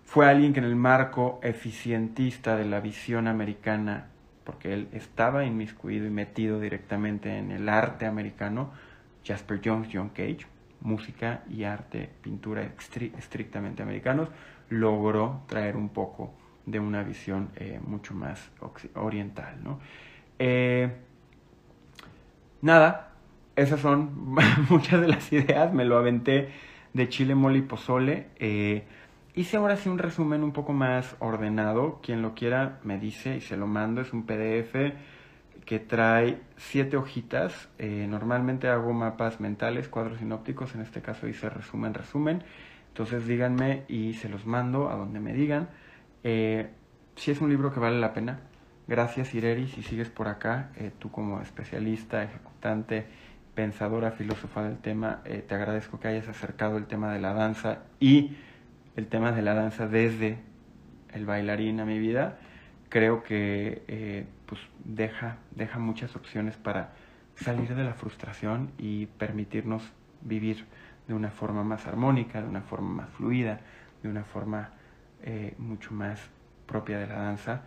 fue 0.04 0.30
alguien 0.30 0.54
que 0.54 0.60
en 0.60 0.66
el 0.66 0.76
marco 0.76 1.40
eficientista 1.42 2.56
de 2.56 2.66
la 2.66 2.80
visión 2.80 3.28
americana, 3.28 4.10
porque 4.44 4.74
él 4.74 4.88
estaba 4.94 5.46
inmiscuido 5.46 6.06
y 6.06 6.12
metido 6.12 6.60
directamente 6.60 7.40
en 7.40 7.52
el 7.52 7.70
arte 7.70 8.06
americano, 8.06 8.72
Jasper 9.26 9.62
Jones, 9.66 9.90
John 9.92 10.10
Cage, 10.10 10.46
música 10.82 11.42
y 11.50 11.64
arte, 11.64 12.12
pintura 12.22 12.62
estrictamente 12.62 13.82
americanos, 13.82 14.30
logró 14.70 15.42
traer 15.48 15.76
un 15.76 15.90
poco 15.90 16.36
de 16.66 16.80
una 16.80 17.04
visión 17.04 17.50
eh, 17.56 17.80
mucho 17.86 18.14
más 18.14 18.52
oriental. 18.96 19.58
¿no? 19.64 19.80
Eh, 20.40 20.92
nada, 22.62 23.12
esas 23.56 23.80
son 23.80 24.36
muchas 24.70 25.02
de 25.02 25.08
las 25.08 25.32
ideas, 25.32 25.74
me 25.74 25.86
lo 25.86 25.98
aventé 25.98 26.50
de 26.94 27.10
chile, 27.10 27.36
mole 27.36 27.60
y 27.60 27.64
pozole. 27.64 28.30
Eh, 28.38 28.84
hice 29.36 29.58
ahora 29.58 29.76
sí 29.76 29.90
un 29.90 29.98
resumen 29.98 30.44
un 30.44 30.54
poco 30.54 30.74
más 30.74 31.16
ordenado, 31.20 32.00
quien 32.02 32.22
lo 32.22 32.34
quiera 32.34 32.80
me 32.84 33.00
dice 33.00 33.38
y 33.38 33.42
se 33.42 33.58
lo 33.58 33.68
mando, 33.68 34.02
es 34.02 34.14
un 34.14 34.26
PDF 34.26 34.94
que 35.66 35.80
trae 35.80 36.42
siete 36.58 36.98
hojitas. 36.98 37.70
normalmente 37.80 38.68
hago 38.68 38.92
mapas 38.92 39.40
mentales, 39.40 39.88
cuadros 39.88 40.20
sinópticos, 40.20 40.76
en 40.76 40.82
este 40.82 41.02
caso 41.02 41.28
hice 41.28 41.50
resumen, 41.50 41.94
resumen. 41.94 42.44
Entonces 42.90 43.26
díganme 43.26 43.86
y 43.88 44.14
se 44.14 44.30
los 44.30 44.46
mando 44.46 44.90
a 44.90 44.96
donde 44.96 45.20
me 45.20 45.34
digan. 45.34 45.70
Eh, 46.24 46.70
si 47.16 47.32
es 47.32 47.42
un 47.42 47.50
libro 47.50 47.74
que 47.74 47.80
vale 47.80 48.00
la 48.00 48.14
pena. 48.14 48.40
Gracias 48.88 49.34
Ireri, 49.34 49.68
si 49.68 49.82
sigues 49.82 50.10
por 50.10 50.28
acá, 50.28 50.72
eh, 50.76 50.92
tú 51.00 51.10
como 51.10 51.42
especialista, 51.42 52.24
ejecutante, 52.24 53.06
pensadora, 53.56 54.12
filósofa 54.12 54.64
del 54.64 54.78
tema, 54.78 55.22
eh, 55.26 55.44
te 55.48 55.56
agradezco 55.56 56.00
que 56.00 56.10
hayas 56.10 56.28
acercado 56.28 56.78
el 56.78 56.86
tema 56.86 57.14
de 57.14 57.22
la 57.22 57.34
danza 57.34 57.84
y 58.00 58.36
el 58.96 59.08
tema 59.08 59.32
de 59.32 59.42
la 59.42 59.54
danza 59.54 59.88
desde 59.88 60.40
el 61.14 61.26
bailarín 61.26 61.80
a 61.80 61.86
mi 61.86 62.00
vida. 62.00 62.40
Creo 62.90 63.24
que 63.24 63.84
eh, 63.88 64.26
pues 64.46 64.60
deja, 64.84 65.38
deja 65.52 65.80
muchas 65.80 66.16
opciones 66.16 66.58
para 66.58 66.94
salir 67.36 67.74
de 67.76 67.84
la 67.84 67.94
frustración 67.94 68.72
y 68.78 69.06
permitirnos 69.06 69.84
vivir 70.22 70.66
de 71.08 71.14
una 71.14 71.32
forma 71.32 71.64
más 71.64 71.88
armónica, 71.88 72.42
de 72.42 72.48
una 72.48 72.62
forma 72.62 73.04
más 73.04 73.10
fluida, 73.12 73.62
de 74.02 74.10
una 74.10 74.24
forma 74.24 74.72
eh, 75.24 75.56
mucho 75.58 75.94
más 75.94 76.20
propia 76.66 77.00
de 77.00 77.08
la 77.08 77.16
danza. 77.16 77.62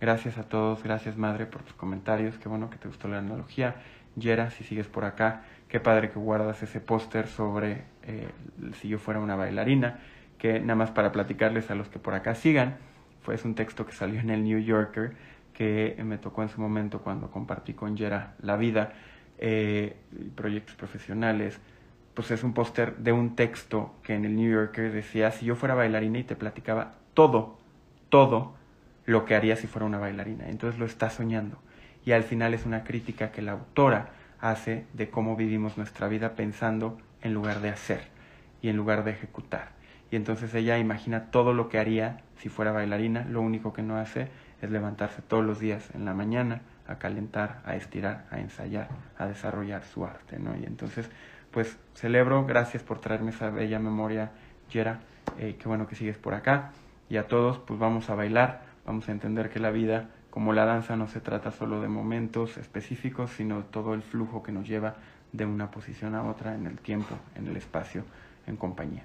Gracias 0.00 0.38
a 0.38 0.44
todos, 0.44 0.82
gracias 0.82 1.16
madre 1.16 1.46
por 1.46 1.62
tus 1.62 1.74
comentarios, 1.74 2.36
qué 2.38 2.48
bueno 2.48 2.70
que 2.70 2.76
te 2.76 2.88
gustó 2.88 3.08
la 3.08 3.18
analogía. 3.18 3.76
Yera, 4.16 4.50
si 4.50 4.64
sigues 4.64 4.88
por 4.88 5.04
acá, 5.04 5.44
qué 5.68 5.80
padre 5.80 6.10
que 6.10 6.18
guardas 6.18 6.62
ese 6.62 6.80
póster 6.80 7.28
sobre 7.28 7.84
eh, 8.02 8.28
si 8.80 8.88
yo 8.88 8.98
fuera 8.98 9.20
una 9.20 9.36
bailarina, 9.36 10.00
que 10.38 10.60
nada 10.60 10.74
más 10.74 10.90
para 10.90 11.12
platicarles 11.12 11.70
a 11.70 11.74
los 11.74 11.88
que 11.88 11.98
por 11.98 12.14
acá 12.14 12.34
sigan, 12.34 12.76
fue 13.22 13.36
es 13.36 13.44
un 13.44 13.54
texto 13.54 13.86
que 13.86 13.92
salió 13.92 14.20
en 14.20 14.30
el 14.30 14.42
New 14.42 14.58
Yorker 14.58 15.12
que 15.52 15.96
me 16.04 16.18
tocó 16.18 16.42
en 16.42 16.48
su 16.48 16.60
momento 16.60 17.00
cuando 17.00 17.30
compartí 17.30 17.74
con 17.74 17.96
Yera 17.96 18.34
la 18.40 18.56
vida, 18.56 18.92
eh, 19.38 19.96
proyectos 20.34 20.74
profesionales, 20.76 21.60
pues 22.14 22.30
es 22.30 22.42
un 22.42 22.52
póster 22.52 22.96
de 22.96 23.12
un 23.12 23.36
texto 23.36 23.94
que 24.02 24.14
en 24.14 24.24
el 24.24 24.36
New 24.36 24.50
Yorker 24.50 24.92
decía, 24.92 25.30
si 25.30 25.46
yo 25.46 25.56
fuera 25.56 25.74
bailarina 25.74 26.18
y 26.18 26.24
te 26.24 26.36
platicaba 26.36 26.94
todo, 27.14 27.58
todo 28.08 28.54
lo 29.04 29.24
que 29.24 29.34
haría 29.34 29.56
si 29.56 29.66
fuera 29.66 29.86
una 29.86 29.98
bailarina. 29.98 30.48
Entonces 30.48 30.78
lo 30.78 30.86
está 30.86 31.10
soñando. 31.10 31.58
Y 32.04 32.12
al 32.12 32.24
final 32.24 32.54
es 32.54 32.66
una 32.66 32.84
crítica 32.84 33.30
que 33.30 33.42
la 33.42 33.52
autora 33.52 34.10
hace 34.40 34.86
de 34.92 35.08
cómo 35.08 35.36
vivimos 35.36 35.76
nuestra 35.76 36.08
vida 36.08 36.34
pensando 36.34 36.98
en 37.22 37.32
lugar 37.34 37.60
de 37.60 37.70
hacer 37.70 38.00
y 38.60 38.68
en 38.68 38.76
lugar 38.76 39.04
de 39.04 39.12
ejecutar. 39.12 39.70
Y 40.10 40.16
entonces 40.16 40.54
ella 40.54 40.78
imagina 40.78 41.30
todo 41.30 41.54
lo 41.54 41.68
que 41.68 41.78
haría 41.78 42.20
si 42.36 42.48
fuera 42.48 42.72
bailarina, 42.72 43.24
lo 43.24 43.40
único 43.40 43.72
que 43.72 43.82
no 43.82 43.96
hace 43.96 44.28
es 44.60 44.70
levantarse 44.70 45.22
todos 45.22 45.44
los 45.44 45.60
días 45.60 45.88
en 45.94 46.04
la 46.04 46.12
mañana 46.12 46.62
a 46.86 46.98
calentar, 46.98 47.62
a 47.64 47.76
estirar, 47.76 48.26
a 48.30 48.40
ensayar, 48.40 48.88
a 49.16 49.26
desarrollar 49.26 49.84
su 49.84 50.04
arte, 50.04 50.38
¿no? 50.38 50.56
Y 50.56 50.64
entonces, 50.64 51.08
pues 51.52 51.78
celebro, 51.94 52.44
gracias 52.44 52.82
por 52.82 53.00
traerme 53.00 53.30
esa 53.30 53.50
bella 53.50 53.78
memoria, 53.78 54.32
Yera, 54.70 55.00
eh, 55.38 55.56
qué 55.58 55.68
bueno 55.68 55.86
que 55.86 55.94
sigues 55.94 56.18
por 56.18 56.34
acá 56.34 56.72
y 57.12 57.18
a 57.18 57.28
todos 57.28 57.58
pues 57.58 57.78
vamos 57.78 58.08
a 58.08 58.14
bailar, 58.14 58.62
vamos 58.86 59.06
a 59.06 59.12
entender 59.12 59.50
que 59.50 59.60
la 59.60 59.70
vida 59.70 60.08
como 60.30 60.54
la 60.54 60.64
danza 60.64 60.96
no 60.96 61.08
se 61.08 61.20
trata 61.20 61.50
solo 61.50 61.82
de 61.82 61.88
momentos 61.88 62.56
específicos, 62.56 63.32
sino 63.32 63.64
todo 63.64 63.92
el 63.92 64.00
flujo 64.00 64.42
que 64.42 64.50
nos 64.50 64.66
lleva 64.66 64.94
de 65.30 65.44
una 65.44 65.70
posición 65.70 66.14
a 66.14 66.22
otra 66.24 66.54
en 66.54 66.66
el 66.66 66.78
tiempo, 66.78 67.14
en 67.34 67.48
el 67.48 67.58
espacio, 67.58 68.04
en 68.46 68.56
compañía. 68.56 69.02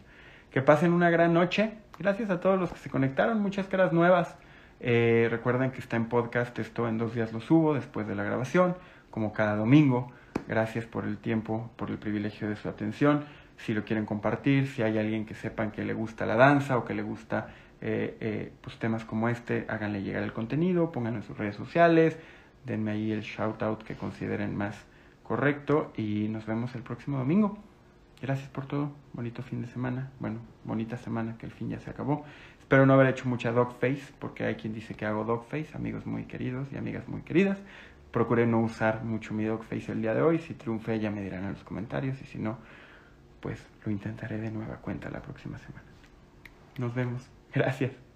Que 0.52 0.62
pasen 0.62 0.94
una 0.94 1.10
gran 1.10 1.34
noche. 1.34 1.74
Gracias 2.00 2.30
a 2.30 2.40
todos 2.40 2.58
los 2.58 2.72
que 2.72 2.80
se 2.80 2.90
conectaron, 2.90 3.42
muchas 3.42 3.68
caras 3.68 3.92
nuevas. 3.92 4.38
Eh, 4.80 5.28
recuerden 5.30 5.72
que 5.72 5.80
está 5.80 5.98
en 5.98 6.06
podcast, 6.06 6.58
esto 6.60 6.88
en 6.88 6.98
dos 6.98 7.14
días 7.14 7.34
lo 7.34 7.42
subo 7.42 7.74
después 7.74 8.08
de 8.08 8.16
la 8.16 8.24
grabación, 8.24 8.78
como 9.12 9.34
cada 9.34 9.58
domingo. 9.58 10.14
Gracias 10.48 10.86
por 10.86 11.04
el 11.04 11.18
tiempo, 11.18 11.72
por 11.76 11.90
el 11.90 11.98
privilegio 11.98 12.48
de 12.48 12.56
su 12.56 12.70
atención. 12.70 13.26
Si 13.58 13.74
lo 13.74 13.84
quieren 13.84 14.06
compartir, 14.06 14.68
si 14.68 14.82
hay 14.82 14.98
alguien 14.98 15.26
que 15.26 15.34
sepan 15.34 15.72
que 15.72 15.84
le 15.84 15.94
gusta 15.94 16.26
la 16.26 16.36
danza 16.36 16.78
o 16.78 16.86
que 16.86 16.94
le 16.94 17.02
gusta 17.02 17.50
eh, 17.82 18.18
eh, 18.20 18.52
pues 18.62 18.78
temas 18.80 19.06
como 19.06 19.30
este, 19.30 19.66
háganle 19.70 20.02
llegar 20.02 20.24
el 20.24 20.34
contenido, 20.34 20.92
pónganlo 20.92 21.20
en 21.20 21.26
sus 21.26 21.38
redes 21.38 21.56
sociales, 21.56 22.18
denme 22.66 22.92
ahí 22.92 23.12
el 23.12 23.22
shout 23.22 23.62
out 23.62 23.84
que 23.84 23.96
consideren 23.96 24.56
más 24.56 24.76
correcto 25.24 25.92
y 25.96 26.28
nos 26.30 26.46
vemos 26.46 26.74
el 26.76 26.82
próximo 26.82 27.18
domingo. 27.18 27.58
Gracias 28.22 28.50
por 28.50 28.66
todo, 28.66 28.92
bonito 29.14 29.44
fin 29.44 29.62
de 29.62 29.68
semana, 29.68 30.10
bueno, 30.20 30.40
bonita 30.64 30.98
semana 30.98 31.38
que 31.38 31.46
el 31.46 31.52
fin 31.52 31.70
ya 31.70 31.80
se 31.80 31.90
acabó. 31.90 32.26
Espero 32.60 32.86
no 32.86 32.94
haber 32.94 33.08
hecho 33.08 33.30
mucha 33.30 33.52
dog 33.52 33.74
face, 33.80 34.12
porque 34.20 34.44
hay 34.44 34.56
quien 34.56 34.74
dice 34.74 34.96
que 34.96 35.06
hago 35.06 35.24
dog 35.24 35.46
face, 35.46 35.70
amigos 35.76 36.06
muy 36.06 36.24
queridos 36.26 36.68
y 36.74 36.78
amigas 36.78 37.08
muy 37.08 37.22
queridas. 37.22 37.60
Procuré 38.12 38.48
no 38.48 38.60
usar 38.60 39.04
mucho 39.04 39.34
mi 39.34 39.44
dog 39.44 39.64
face 39.64 39.92
el 39.92 40.02
día 40.02 40.16
de 40.16 40.22
hoy, 40.22 40.40
si 40.40 40.56
triunfé 40.56 41.00
ya 41.00 41.12
me 41.12 41.22
dirán 41.22 41.44
en 41.44 41.54
los 41.54 41.64
comentarios 41.64 42.20
y 42.22 42.26
si 42.26 42.40
no, 42.40 42.58
pues 43.40 43.64
lo 43.86 43.92
intentaré 43.92 44.40
de 44.40 44.50
nueva 44.50 44.78
cuenta 44.78 45.10
la 45.12 45.22
próxima 45.22 45.60
semana. 45.60 45.86
Nos 46.80 46.96
vemos. 46.96 47.37
Gracias. 47.58 48.07